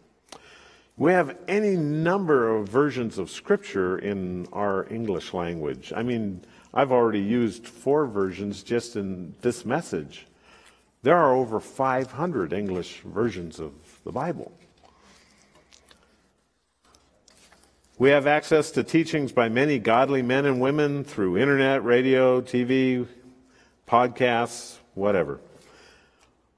We 0.97 1.13
have 1.13 1.39
any 1.49 1.77
number 1.77 2.55
of 2.55 2.69
versions 2.69 3.19
of 3.19 3.31
Scripture 3.31 3.99
in 3.99 4.47
our 4.53 4.87
English 4.93 5.33
language. 5.33 5.93
I 5.97 6.03
mean, 6.03 6.43
I've 6.75 6.93
already 6.93 7.21
used 7.21 7.67
four 7.67 8.07
versions 8.07 8.63
just 8.63 8.97
in 8.97 9.35
this 9.41 9.65
message. 9.65 10.27
There 11.03 11.17
are 11.17 11.35
over 11.35 11.59
500 11.59 12.53
English 12.53 13.01
versions 13.07 13.59
of 13.59 13.73
the 14.05 14.13
Bible. 14.13 14.53
We 18.01 18.09
have 18.09 18.27
access 18.27 18.71
to 18.71 18.83
teachings 18.83 19.31
by 19.31 19.51
many 19.51 19.79
godly 19.79 20.23
men 20.23 20.47
and 20.47 20.59
women 20.59 21.05
through 21.05 21.37
internet, 21.37 21.85
radio, 21.85 22.41
TV, 22.41 23.07
podcasts, 23.87 24.79
whatever. 24.95 25.39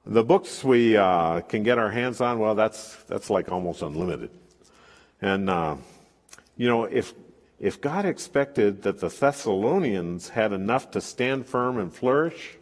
The 0.05 0.23
books 0.23 0.63
we 0.63 0.95
uh, 0.95 1.41
can 1.41 1.63
get 1.63 1.77
our 1.77 1.91
hands 1.91 2.21
on, 2.21 2.39
well, 2.39 2.55
that's, 2.55 2.95
that's 3.09 3.29
like 3.29 3.51
almost 3.51 3.81
unlimited. 3.81 4.29
And, 5.21 5.49
uh, 5.49 5.75
you 6.55 6.69
know, 6.69 6.85
if, 6.85 7.13
if 7.59 7.81
God 7.81 8.05
expected 8.05 8.83
that 8.83 9.01
the 9.01 9.09
Thessalonians 9.09 10.29
had 10.29 10.53
enough 10.53 10.91
to 10.91 11.01
stand 11.01 11.45
firm 11.45 11.77
and 11.77 11.93
flourish, 11.93 12.55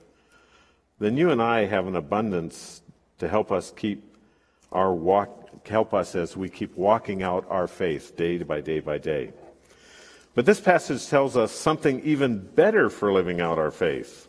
then 0.98 1.18
you 1.18 1.30
and 1.30 1.40
I 1.40 1.66
have 1.66 1.86
an 1.86 1.96
abundance 1.96 2.82
to 3.20 3.28
help 3.28 3.52
us 3.52 3.72
keep 3.76 4.04
our 4.72 4.92
walk, 4.92 5.41
help 5.66 5.94
us 5.94 6.16
as 6.16 6.36
we 6.36 6.50
keep 6.50 6.76
walking 6.76 7.24
out 7.24 7.46
our 7.50 7.68
faith 7.68 8.16
day 8.16 8.38
by 8.40 8.62
day 8.62 8.80
by 8.80 8.98
day. 8.98 9.32
But 10.34 10.46
this 10.46 10.62
passage 10.62 11.08
tells 11.08 11.36
us 11.36 11.52
something 11.52 12.02
even 12.02 12.40
better 12.40 12.90
for 12.90 13.12
living 13.12 13.42
out 13.42 13.58
our 13.58 13.72
faith. 13.72 14.28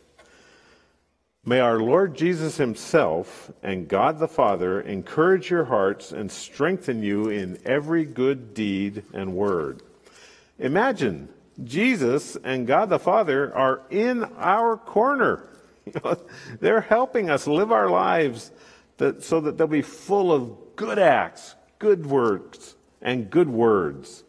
May 1.45 1.61
our 1.61 1.81
Lord 1.81 2.15
Jesus 2.15 2.57
Himself 2.57 3.51
and 3.63 3.89
God 3.89 4.19
the 4.19 4.29
Father 4.29 4.81
encourage 4.81 5.51
your 5.51 5.65
hearts 5.65 6.13
and 6.13 6.31
strengthen 6.31 7.03
you 7.03 7.31
in 7.31 7.59
every 7.65 8.05
good 8.05 8.55
deed 8.55 9.03
and 9.13 9.35
word. 9.35 9.83
Imagine 10.59 11.29
Jesus 11.65 12.37
and 12.37 12.67
God 12.67 12.89
the 12.89 12.99
Father 12.99 13.55
are 13.55 13.83
in 13.91 14.25
our 14.39 14.77
corner. 14.77 15.49
they're 16.61 16.81
helping 16.81 17.29
us 17.29 17.47
live 17.47 17.73
our 17.73 17.91
lives 17.91 18.53
that, 18.99 19.23
so 19.23 19.41
that 19.41 19.59
they'll 19.59 19.67
be 19.67 19.83
full 19.83 20.33
of 20.33 20.57
good 20.77 20.99
acts, 20.99 21.55
good 21.79 22.07
works, 22.07 22.77
and 23.01 23.31
good 23.31 23.49
words. 23.49 24.25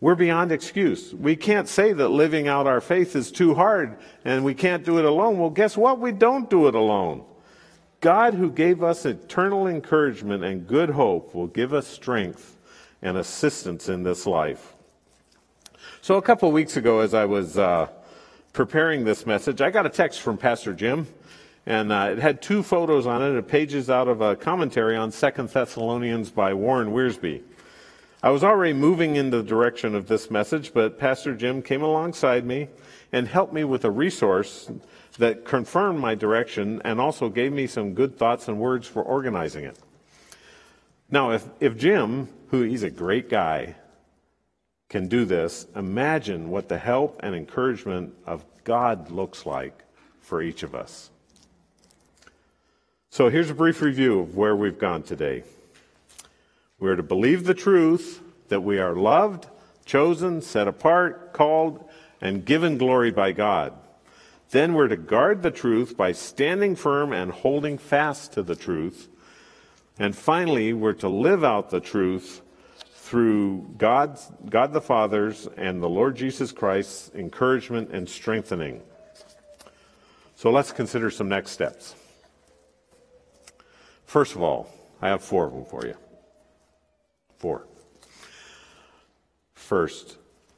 we're 0.00 0.14
beyond 0.14 0.52
excuse. 0.52 1.12
We 1.12 1.34
can't 1.34 1.68
say 1.68 1.92
that 1.92 2.08
living 2.08 2.46
out 2.46 2.68
our 2.68 2.80
faith 2.80 3.16
is 3.16 3.32
too 3.32 3.54
hard 3.54 3.98
and 4.24 4.44
we 4.44 4.54
can't 4.54 4.84
do 4.84 4.98
it 4.98 5.04
alone. 5.04 5.38
Well, 5.38 5.50
guess 5.50 5.76
what? 5.76 5.98
We 5.98 6.12
don't 6.12 6.48
do 6.48 6.68
it 6.68 6.74
alone. 6.76 7.24
God, 8.00 8.34
who 8.34 8.50
gave 8.50 8.82
us 8.84 9.04
eternal 9.04 9.66
encouragement 9.66 10.44
and 10.44 10.66
good 10.66 10.90
hope, 10.90 11.34
will 11.34 11.48
give 11.48 11.74
us 11.74 11.86
strength 11.86 12.56
and 13.02 13.16
assistance 13.16 13.88
in 13.88 14.04
this 14.04 14.24
life. 14.24 14.74
So, 16.00 16.16
a 16.16 16.22
couple 16.22 16.48
of 16.48 16.54
weeks 16.54 16.76
ago, 16.76 17.00
as 17.00 17.12
I 17.12 17.24
was 17.24 17.58
uh, 17.58 17.88
preparing 18.52 19.04
this 19.04 19.26
message, 19.26 19.60
I 19.60 19.70
got 19.70 19.84
a 19.84 19.90
text 19.90 20.20
from 20.20 20.38
Pastor 20.38 20.72
Jim, 20.72 21.08
and 21.68 21.92
uh, 21.92 22.08
it 22.12 22.18
had 22.18 22.40
two 22.40 22.62
photos 22.62 23.06
on 23.06 23.20
it, 23.20 23.46
pages 23.46 23.90
out 23.90 24.08
of 24.08 24.22
a 24.22 24.34
commentary 24.34 24.96
on 24.96 25.12
Second 25.12 25.50
Thessalonians 25.50 26.30
by 26.30 26.54
Warren 26.54 26.92
Wiersbe. 26.92 27.42
I 28.22 28.30
was 28.30 28.42
already 28.42 28.72
moving 28.72 29.16
in 29.16 29.28
the 29.28 29.42
direction 29.42 29.94
of 29.94 30.06
this 30.06 30.30
message, 30.30 30.72
but 30.72 30.98
Pastor 30.98 31.34
Jim 31.34 31.60
came 31.60 31.82
alongside 31.82 32.46
me 32.46 32.68
and 33.12 33.28
helped 33.28 33.52
me 33.52 33.64
with 33.64 33.84
a 33.84 33.90
resource 33.90 34.70
that 35.18 35.44
confirmed 35.44 36.00
my 36.00 36.14
direction 36.14 36.80
and 36.86 36.98
also 36.98 37.28
gave 37.28 37.52
me 37.52 37.66
some 37.66 37.92
good 37.92 38.16
thoughts 38.16 38.48
and 38.48 38.58
words 38.58 38.86
for 38.86 39.02
organizing 39.02 39.64
it. 39.64 39.78
Now, 41.10 41.32
if, 41.32 41.46
if 41.60 41.76
Jim, 41.76 42.30
who 42.46 42.62
he's 42.62 42.82
a 42.82 42.90
great 42.90 43.28
guy, 43.28 43.76
can 44.88 45.06
do 45.06 45.26
this, 45.26 45.66
imagine 45.76 46.48
what 46.48 46.70
the 46.70 46.78
help 46.78 47.20
and 47.22 47.34
encouragement 47.34 48.14
of 48.24 48.46
God 48.64 49.10
looks 49.10 49.44
like 49.44 49.84
for 50.22 50.40
each 50.40 50.62
of 50.62 50.74
us. 50.74 51.10
So 53.10 53.30
here's 53.30 53.48
a 53.48 53.54
brief 53.54 53.80
review 53.80 54.20
of 54.20 54.36
where 54.36 54.54
we've 54.54 54.78
gone 54.78 55.02
today. 55.02 55.42
We're 56.78 56.96
to 56.96 57.02
believe 57.02 57.44
the 57.44 57.54
truth 57.54 58.20
that 58.48 58.60
we 58.60 58.78
are 58.78 58.94
loved, 58.94 59.46
chosen, 59.86 60.42
set 60.42 60.68
apart, 60.68 61.32
called, 61.32 61.88
and 62.20 62.44
given 62.44 62.76
glory 62.76 63.10
by 63.10 63.32
God. 63.32 63.72
Then 64.50 64.74
we're 64.74 64.88
to 64.88 64.96
guard 64.96 65.42
the 65.42 65.50
truth 65.50 65.96
by 65.96 66.12
standing 66.12 66.76
firm 66.76 67.12
and 67.12 67.32
holding 67.32 67.78
fast 67.78 68.34
to 68.34 68.42
the 68.42 68.54
truth. 68.54 69.08
And 69.98 70.14
finally, 70.14 70.74
we're 70.74 70.92
to 70.94 71.08
live 71.08 71.42
out 71.42 71.70
the 71.70 71.80
truth 71.80 72.42
through 72.94 73.74
God's, 73.78 74.30
God 74.48 74.74
the 74.74 74.82
Father's 74.82 75.48
and 75.56 75.82
the 75.82 75.88
Lord 75.88 76.14
Jesus 76.14 76.52
Christ's 76.52 77.10
encouragement 77.14 77.90
and 77.90 78.06
strengthening. 78.06 78.82
So 80.36 80.50
let's 80.50 80.72
consider 80.72 81.10
some 81.10 81.28
next 81.28 81.52
steps. 81.52 81.94
First 84.08 84.34
of 84.34 84.42
all, 84.42 84.70
I 85.02 85.08
have 85.08 85.22
four 85.22 85.44
of 85.44 85.52
them 85.52 85.66
for 85.66 85.84
you. 85.84 85.94
Four. 87.36 87.66
First, 89.52 90.16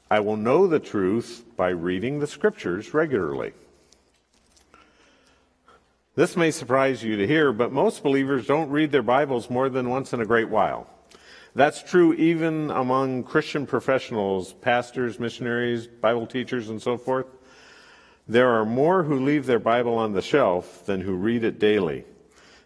I 0.09 0.21
will 0.21 0.37
know 0.37 0.69
the 0.69 0.79
truth 0.79 1.43
by 1.57 1.71
reading 1.71 2.21
the 2.21 2.29
scriptures 2.29 2.95
regularly. 2.95 3.53
This 6.15 6.37
may 6.37 6.53
surprise 6.53 7.03
you 7.03 7.17
to 7.17 7.27
hear, 7.27 7.53
but 7.53 7.73
most 7.73 8.05
believers 8.05 8.47
don't 8.47 8.71
read 8.71 8.93
their 8.93 9.03
Bibles 9.03 9.51
more 9.51 9.69
than 9.69 9.91
once 9.91 10.13
in 10.13 10.21
a 10.21 10.27
great 10.27 10.49
while. 10.49 10.87
That's 11.53 11.83
true 11.83 12.15
even 12.15 12.71
among 12.71 13.25
Christian 13.25 13.67
professionals, 13.67 14.53
pastors, 14.53 15.19
missionaries, 15.19 15.89
Bible 15.89 16.29
teachers, 16.29 16.69
and 16.69 16.81
so 16.81 16.97
forth. 16.97 17.27
There 18.29 18.51
are 18.51 18.65
more 18.65 19.03
who 19.03 19.19
leave 19.19 19.47
their 19.47 19.59
Bible 19.59 19.95
on 19.95 20.13
the 20.13 20.23
shelf 20.23 20.87
than 20.87 21.01
who 21.01 21.17
read 21.17 21.43
it 21.43 21.59
daily. 21.59 22.05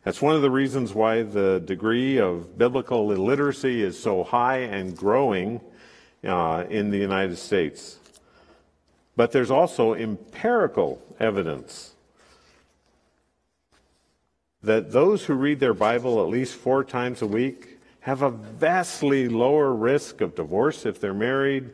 That's 0.04 0.20
one 0.20 0.36
of 0.36 0.42
the 0.42 0.50
reasons 0.50 0.92
why 0.92 1.22
the 1.22 1.60
degree 1.64 2.18
of 2.18 2.58
biblical 2.58 3.10
illiteracy 3.10 3.82
is 3.82 3.98
so 3.98 4.22
high 4.22 4.58
and 4.58 4.94
growing 4.94 5.62
uh, 6.22 6.64
in 6.68 6.90
the 6.90 6.98
United 6.98 7.38
States. 7.38 7.98
But 9.16 9.32
there's 9.32 9.50
also 9.50 9.94
empirical 9.94 11.02
evidence 11.18 11.94
that 14.62 14.92
those 14.92 15.24
who 15.24 15.34
read 15.34 15.60
their 15.60 15.74
Bible 15.74 16.22
at 16.22 16.28
least 16.28 16.54
four 16.54 16.84
times 16.84 17.22
a 17.22 17.26
week 17.26 17.78
have 18.00 18.20
a 18.20 18.30
vastly 18.30 19.30
lower 19.30 19.72
risk 19.72 20.20
of 20.20 20.34
divorce 20.34 20.84
if 20.84 21.00
they're 21.00 21.14
married, 21.14 21.70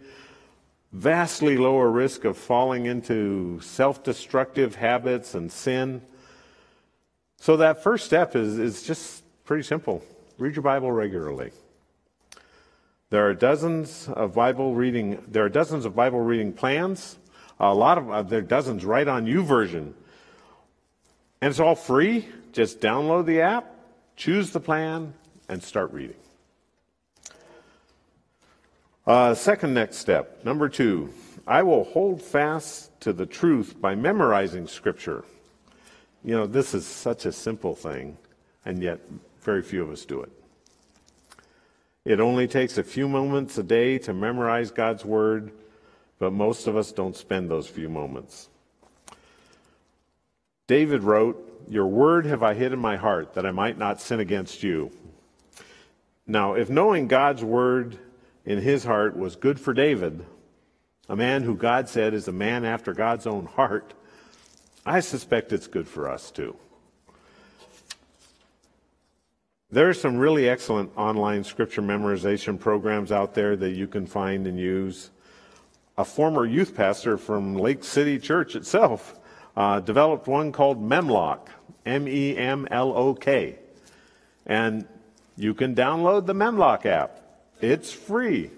vastly 0.93 1.57
lower 1.57 1.91
risk 1.91 2.25
of 2.25 2.37
falling 2.37 2.87
into 2.87 3.61
self 3.61 4.05
destructive 4.05 4.77
habits 4.77 5.35
and 5.35 5.51
sin. 5.51 6.03
So, 7.41 7.57
that 7.57 7.83
first 7.83 8.05
step 8.05 8.37
is, 8.37 8.59
is 8.59 8.83
just 8.83 9.25
pretty 9.45 9.63
simple 9.63 10.05
read 10.39 10.55
your 10.55 10.63
Bible 10.63 10.93
regularly. 10.93 11.53
There 13.09 13.27
are 13.27 13.35
dozens 13.35 14.09
of 14.09 14.35
Bible 14.35 14.75
reading. 14.75 15.25
There 15.27 15.45
are 15.45 15.49
dozens 15.49 15.87
of 15.87 15.97
Bible 15.97 16.21
reading 16.21 16.53
plans. 16.53 17.19
A 17.59 17.75
lot 17.75 17.97
of 17.97 18.11
uh, 18.11 18.23
there 18.23 18.41
are 18.41 18.43
dozens 18.43 18.85
right 18.85 19.09
on 19.09 19.25
YouVersion, 19.25 19.95
and 21.41 21.51
it's 21.51 21.61
all 21.61 21.75
free. 21.75 22.29
Just 22.53 22.81
download 22.81 23.25
the 23.25 23.41
app, 23.41 23.75
choose 24.17 24.51
the 24.51 24.61
plan, 24.61 25.15
and 25.49 25.63
start 25.63 25.93
reading. 25.93 26.17
Uh, 29.07 29.33
second 29.35 29.73
next 29.73 29.97
step, 29.97 30.45
number 30.45 30.69
two, 30.69 31.13
I 31.47 31.63
will 31.63 31.85
hold 31.85 32.21
fast 32.21 33.01
to 33.01 33.15
the 33.15 33.27
truth 33.27 33.81
by 33.81 33.95
memorizing 33.95 34.67
Scripture. 34.67 35.25
You 36.25 36.37
know, 36.37 36.47
this 36.47 36.75
is 36.75 36.87
such 36.87 37.27
a 37.27 37.33
simple 37.33 37.75
thing, 37.75 38.17
and 38.65 38.83
yet 38.83 39.01
very 39.41 39.63
few 39.63 39.83
of 39.83 39.91
us 39.91 40.05
do 40.05 40.23
it. 40.23 40.31
It 42.05 42.21
only 42.21 42.47
takes 42.49 42.79
a 42.79 42.83
few 42.83 43.09
moments 43.09 43.57
a 43.59 43.63
day 43.63 43.99
to 43.99 44.13
memorize 44.13 44.71
God's 44.71 45.05
Word, 45.05 45.53
but 46.19 46.33
most 46.33 46.67
of 46.67 46.77
us 46.77 46.93
don't 46.93 47.17
spend 47.17 47.51
those 47.51 47.67
few 47.67 47.89
moments. 47.89 48.49
David 50.67 51.03
wrote, 51.03 51.47
your 51.69 51.87
word 51.87 52.27
have 52.27 52.43
I 52.43 52.55
hid 52.55 52.73
in 52.73 52.79
my 52.79 52.97
heart 52.97 53.35
that 53.35 53.47
I 53.47 53.53
might 53.53 53.79
not 53.79 54.01
sin 54.01 54.21
against 54.21 54.63
you. 54.63 54.91
Now, 56.27 56.55
if 56.55 56.69
knowing 56.69 57.07
God's 57.07 57.45
word 57.45 57.99
in 58.45 58.59
his 58.59 58.85
heart 58.85 59.17
was 59.17 59.37
good 59.37 59.61
for 59.61 59.73
David, 59.73 60.25
a 61.09 61.17
man 61.17 61.43
who 61.43 61.55
God 61.55 61.89
said 61.89 62.15
is 62.15 62.29
a 62.29 62.33
man 62.33 62.65
after 62.65 62.93
God's 62.93 63.27
own 63.27 63.47
heart, 63.47 63.95
I 64.85 65.01
suspect 65.01 65.53
it's 65.53 65.67
good 65.67 65.87
for 65.87 66.09
us 66.09 66.31
too. 66.31 66.57
There 69.73 69.89
are 69.89 69.95
some 69.95 70.17
really 70.17 70.49
excellent 70.49 70.91
online 70.97 71.45
scripture 71.45 71.83
memorization 71.83 72.59
programs 72.59 73.13
out 73.13 73.35
there 73.35 73.55
that 73.57 73.71
you 73.71 73.87
can 73.87 74.05
find 74.07 74.47
and 74.47 74.59
use. 74.59 75.11
A 75.97 76.05
former 76.05 76.45
youth 76.45 76.75
pastor 76.75 77.17
from 77.17 77.57
Lake 77.57 77.85
City 77.85 78.19
Church 78.19 78.57
itself 78.57 79.21
uh, 79.57 79.79
developed 79.81 80.27
one 80.27 80.51
called 80.51 80.83
Memlok, 80.83 81.49
M 81.87 82.09
E 82.09 82.37
M 82.37 82.67
L 82.71 82.93
O 82.97 83.15
K. 83.15 83.59
And 84.47 84.89
you 85.37 85.55
can 85.55 85.75
download 85.75 86.27
the 86.27 86.35
Memlok 86.35 86.87
app. 86.87 87.21
It's 87.61 87.93
free. 87.93 88.51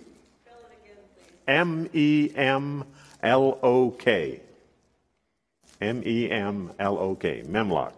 M 1.47 1.91
E 1.93 2.31
M 2.35 2.85
L 3.23 3.59
O 3.63 3.91
K. 3.91 4.41
M 5.83 6.03
E 6.07 6.31
M 6.31 6.73
L 6.79 6.99
O 6.99 7.14
K. 7.14 7.42
Memlok. 7.47 7.92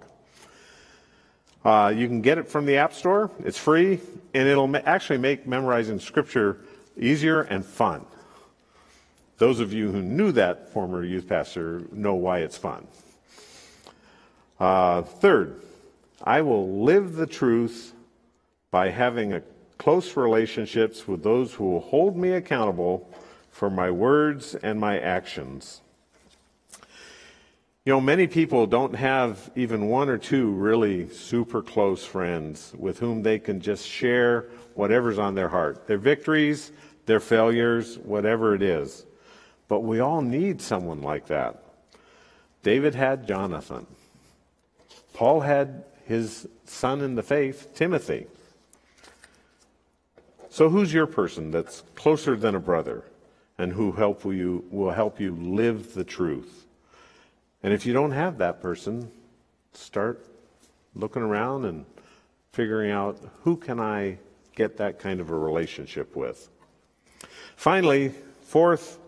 Uh, 1.65 1.93
you 1.95 2.07
can 2.09 2.21
get 2.21 2.39
it 2.39 2.49
from 2.49 2.67
the 2.67 2.77
App 2.77 2.93
Store. 2.93 3.31
It's 3.45 3.59
free, 3.59 4.01
and 4.35 4.49
it'll 4.49 4.67
ma- 4.67 4.81
actually 4.85 5.19
make 5.19 5.47
memorizing 5.47 5.99
Scripture 5.99 6.59
easier 6.99 7.43
and 7.43 7.65
fun. 7.65 8.05
Those 9.39 9.61
of 9.61 9.73
you 9.73 9.91
who 9.91 10.03
knew 10.03 10.33
that 10.33 10.73
former 10.73 11.03
youth 11.03 11.29
pastor 11.29 11.83
know 11.91 12.15
why 12.15 12.41
it's 12.41 12.57
fun. 12.57 12.87
Uh, 14.61 15.03
third, 15.03 15.61
I 16.23 16.43
will 16.43 16.85
live 16.85 17.17
the 17.17 17.27
truth 17.27 17.93
by 18.71 18.91
having 18.91 19.43
close 19.79 20.17
relationships 20.17 21.09
with 21.09 21.23
those 21.23 21.55
who 21.55 21.65
will 21.65 21.81
hold 21.81 22.17
me 22.17 22.33
accountable 22.33 23.11
for 23.51 23.71
my 23.71 23.91
words 23.91 24.55
and 24.55 24.79
my 24.79 24.99
actions. 24.99 25.81
You 27.87 27.93
know, 27.93 28.01
many 28.01 28.27
people 28.27 28.67
don't 28.67 28.95
have 28.95 29.51
even 29.55 29.89
one 29.89 30.09
or 30.09 30.17
two 30.17 30.51
really 30.53 31.07
super 31.11 31.61
close 31.61 32.03
friends 32.03 32.73
with 32.79 32.99
whom 32.99 33.23
they 33.23 33.39
can 33.39 33.61
just 33.61 33.87
share 33.87 34.47
whatever's 34.73 35.19
on 35.19 35.35
their 35.35 35.51
heart 35.51 35.87
their 35.87 35.99
victories, 35.99 36.73
their 37.05 37.21
failures, 37.21 37.99
whatever 37.99 38.55
it 38.55 38.63
is. 38.63 39.05
But 39.69 39.81
we 39.81 40.01
all 40.01 40.23
need 40.23 40.63
someone 40.63 41.03
like 41.03 41.27
that. 41.27 41.63
David 42.63 42.95
had 42.95 43.29
Jonathan. 43.29 43.87
Paul 45.13 45.41
had 45.41 45.85
his 46.07 46.49
son 46.65 47.03
in 47.03 47.17
the 47.17 47.23
faith, 47.23 47.75
Timothy. 47.75 48.27
So 50.49 50.71
who's 50.71 50.95
your 50.95 51.07
person 51.07 51.51
that's 51.51 51.83
closer 51.95 52.35
than 52.35 52.55
a 52.55 52.61
brother 52.61 53.05
and 53.59 53.75
who 53.75 53.93
help 53.93 54.25
you 54.25 54.65
will 54.71 54.93
help 54.93 55.21
you 55.21 55.35
live 55.35 55.93
the 55.93 56.05
truth? 56.05 56.64
And 57.65 57.73
if 57.73 57.87
you 57.87 57.95
don't 57.95 58.11
have 58.11 58.37
that 58.39 58.61
person, 58.61 59.11
start 59.73 60.27
looking 60.95 61.23
around 61.23 61.65
and 61.65 61.87
figuring 62.53 62.91
out 62.91 63.19
who 63.41 63.57
can 63.57 63.81
I 63.81 64.19
get 64.55 64.77
that 64.77 64.99
kind 64.99 65.19
of 65.19 65.31
a 65.31 65.35
relationship 65.35 66.15
with. 66.15 66.51
Finally, 67.57 68.13
Fourth, 68.43 68.99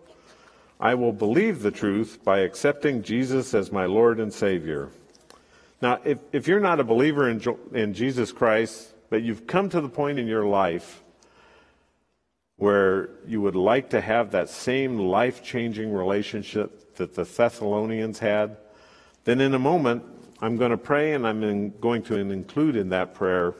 I 0.81 0.95
will 0.95 1.13
believe 1.13 1.61
the 1.61 1.71
truth 1.71 2.25
by 2.25 2.39
accepting 2.39 3.03
Jesus 3.03 3.53
as 3.53 3.71
my 3.71 3.85
Lord 3.85 4.21
and 4.21 4.33
Savior. 4.33 4.89
Now, 5.83 6.01
if, 6.03 6.19
if 6.33 6.49
you're 6.49 6.59
not 6.59 6.81
a 6.81 6.85
believer 6.85 7.29
in, 7.29 7.43
in 7.75 7.93
Jesus 7.93 8.33
Christ, 8.33 8.95
but 9.11 9.23
you've 9.23 9.47
come 9.47 9.69
to 9.69 9.83
the 9.83 9.91
point 9.91 10.19
in 10.19 10.27
your 10.27 10.47
life 10.47 11.03
where 12.57 13.11
you 13.27 13.43
would 13.43 13.55
like 13.55 13.91
to 13.91 14.01
have 14.01 14.31
that 14.31 14.49
same 14.49 14.99
life 14.99 15.45
changing 15.45 15.93
relationship 15.93 16.86
that 16.97 17.15
the 17.15 17.25
Thessalonians 17.25 18.19
had, 18.19 18.57
then 19.25 19.41
in 19.41 19.55
a 19.55 19.59
moment, 19.59 20.05
I'm 20.41 20.57
going 20.57 20.71
to 20.71 20.77
pray 20.77 21.15
and 21.15 21.27
I'm 21.27 21.43
in, 21.43 21.71
going 21.81 22.03
to 22.05 22.17
include 22.17 22.77
in 22.77 22.91
that 22.91 23.15
prayer 23.15 23.55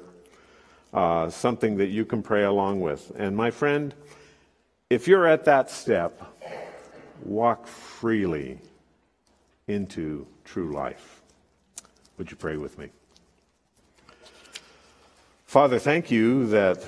uh, 0.93 1.31
something 1.31 1.77
that 1.79 1.89
you 1.89 2.05
can 2.05 2.23
pray 2.23 2.45
along 2.45 2.81
with. 2.81 3.13
And 3.17 3.37
my 3.37 3.51
friend, 3.51 3.95
if 4.91 5.09
you're 5.09 5.27
at 5.27 5.45
that 5.47 5.71
step, 5.71 6.23
walk 7.25 7.67
freely 7.67 8.59
into 9.67 10.27
true 10.45 10.73
life. 10.73 11.23
Would 12.19 12.31
you 12.31 12.37
pray 12.37 12.57
with 12.57 12.79
me? 12.79 12.91
Father, 15.47 15.79
thank 15.79 16.11
you 16.11 16.47
that 16.49 16.85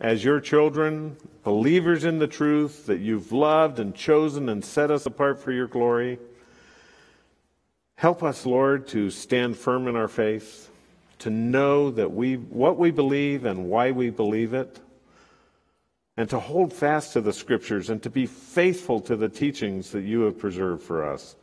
as 0.00 0.24
your 0.24 0.40
children, 0.40 1.16
believers 1.42 2.04
in 2.04 2.18
the 2.18 2.26
truth, 2.26 2.86
that 2.86 3.00
you've 3.00 3.32
loved 3.32 3.78
and 3.78 3.94
chosen 3.94 4.48
and 4.48 4.64
set 4.64 4.90
us 4.90 5.06
apart 5.06 5.40
for 5.40 5.52
your 5.52 5.66
glory, 5.66 6.18
help 7.96 8.22
us, 8.22 8.46
Lord, 8.46 8.88
to 8.88 9.10
stand 9.10 9.56
firm 9.56 9.88
in 9.88 9.96
our 9.96 10.08
faith, 10.08 10.70
to 11.20 11.30
know 11.30 11.90
that 11.90 12.12
we 12.12 12.34
what 12.34 12.78
we 12.78 12.90
believe 12.90 13.44
and 13.44 13.66
why 13.68 13.90
we 13.90 14.10
believe 14.10 14.54
it, 14.54 14.80
and 16.16 16.28
to 16.30 16.38
hold 16.38 16.72
fast 16.72 17.12
to 17.14 17.20
the 17.20 17.32
scriptures 17.32 17.90
and 17.90 18.02
to 18.02 18.10
be 18.10 18.26
faithful 18.26 19.00
to 19.00 19.16
the 19.16 19.28
teachings 19.28 19.90
that 19.90 20.02
you 20.02 20.22
have 20.22 20.38
preserved 20.38 20.82
for 20.82 21.10
us. 21.10 21.36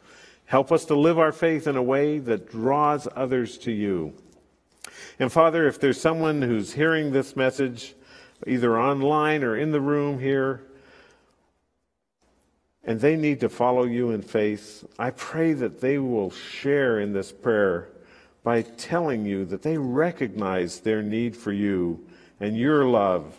Help 0.45 0.71
us 0.71 0.85
to 0.85 0.95
live 0.95 1.19
our 1.19 1.31
faith 1.31 1.67
in 1.67 1.75
a 1.75 1.83
way 1.83 2.19
that 2.19 2.49
draws 2.49 3.07
others 3.15 3.57
to 3.57 3.71
you. 3.71 4.13
And 5.19 5.31
Father, 5.31 5.67
if 5.67 5.79
there's 5.79 5.99
someone 5.99 6.41
who's 6.41 6.73
hearing 6.73 7.11
this 7.11 7.35
message, 7.35 7.95
either 8.45 8.79
online 8.79 9.43
or 9.43 9.57
in 9.57 9.71
the 9.71 9.81
room 9.81 10.19
here, 10.19 10.61
and 12.83 13.01
they 13.01 13.15
need 13.15 13.39
to 13.41 13.49
follow 13.49 13.83
you 13.83 14.11
in 14.11 14.21
faith, 14.21 14.85
I 14.97 15.11
pray 15.11 15.53
that 15.53 15.81
they 15.81 15.97
will 15.97 16.31
share 16.31 16.99
in 16.99 17.13
this 17.13 17.31
prayer 17.31 17.89
by 18.43 18.61
telling 18.61 19.25
you 19.25 19.43
that 19.45 19.61
they 19.61 19.77
recognize 19.77 20.79
their 20.79 21.01
need 21.01 21.35
for 21.35 21.51
you 21.51 22.07
and 22.39 22.55
your 22.55 22.85
love, 22.85 23.35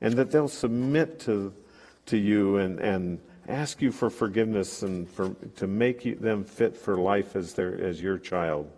and 0.00 0.14
that 0.14 0.30
they'll 0.30 0.48
submit 0.48 1.20
to, 1.20 1.54
to 2.06 2.18
you 2.18 2.56
and, 2.58 2.78
and 2.80 3.18
ask 3.48 3.80
you 3.80 3.90
for 3.90 4.10
forgiveness 4.10 4.82
and 4.82 5.08
for, 5.08 5.34
to 5.56 5.66
make 5.66 6.04
you, 6.04 6.16
them 6.16 6.44
fit 6.44 6.76
for 6.76 6.96
life 6.96 7.34
as, 7.34 7.54
their, 7.54 7.80
as 7.82 8.02
your 8.02 8.18
child. 8.18 8.70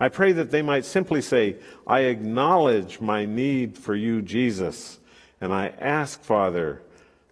I 0.00 0.08
pray 0.08 0.32
that 0.32 0.50
they 0.50 0.62
might 0.62 0.84
simply 0.84 1.20
say, 1.20 1.56
I 1.86 2.00
acknowledge 2.00 3.00
my 3.00 3.24
need 3.24 3.76
for 3.76 3.94
you, 3.94 4.22
Jesus, 4.22 5.00
and 5.40 5.52
I 5.52 5.68
ask, 5.80 6.22
Father, 6.22 6.82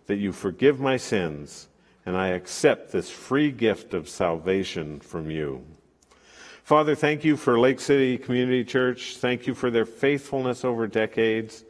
that 0.07 0.17
you 0.17 0.33
forgive 0.33 0.81
my 0.81 0.97
sins, 0.97 1.69
and 2.05 2.17
I 2.17 2.29
accept 2.29 2.93
this 2.93 3.11
free 3.11 3.51
gift 3.51 3.95
of 3.95 4.09
salvation 4.09 5.01
from 5.01 5.31
you. 5.31 5.65
Father, 6.65 6.97
thank 6.97 7.25
you 7.25 7.37
for 7.37 7.61
Lake 7.61 7.79
City 7.79 8.19
Community 8.19 8.65
Church. 8.65 9.17
Thank 9.19 9.47
you 9.47 9.55
for 9.55 9.71
their 9.71 9.85
faithfulness 9.85 10.65
over 10.65 10.89
decades. 10.89 11.65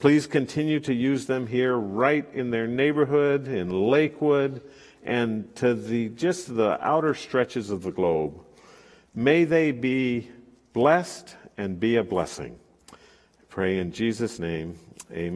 Please 0.00 0.26
continue 0.26 0.80
to 0.80 0.92
use 0.92 1.26
them 1.26 1.46
here 1.46 1.76
right 1.76 2.28
in 2.34 2.50
their 2.50 2.66
neighborhood, 2.66 3.46
in 3.46 3.70
Lakewood, 3.70 4.60
and 5.04 5.54
to 5.54 5.74
the 5.74 6.08
just 6.08 6.56
the 6.56 6.76
outer 6.84 7.14
stretches 7.14 7.70
of 7.70 7.84
the 7.84 7.92
globe. 7.92 8.40
May 9.14 9.44
they 9.44 9.72
be 9.72 10.30
blessed 10.72 11.36
and 11.58 11.78
be 11.78 11.96
a 11.96 12.04
blessing. 12.04 12.58
Pray 13.50 13.78
in 13.78 13.92
Jesus' 13.92 14.38
name. 14.38 14.78
Amen. 15.10 15.30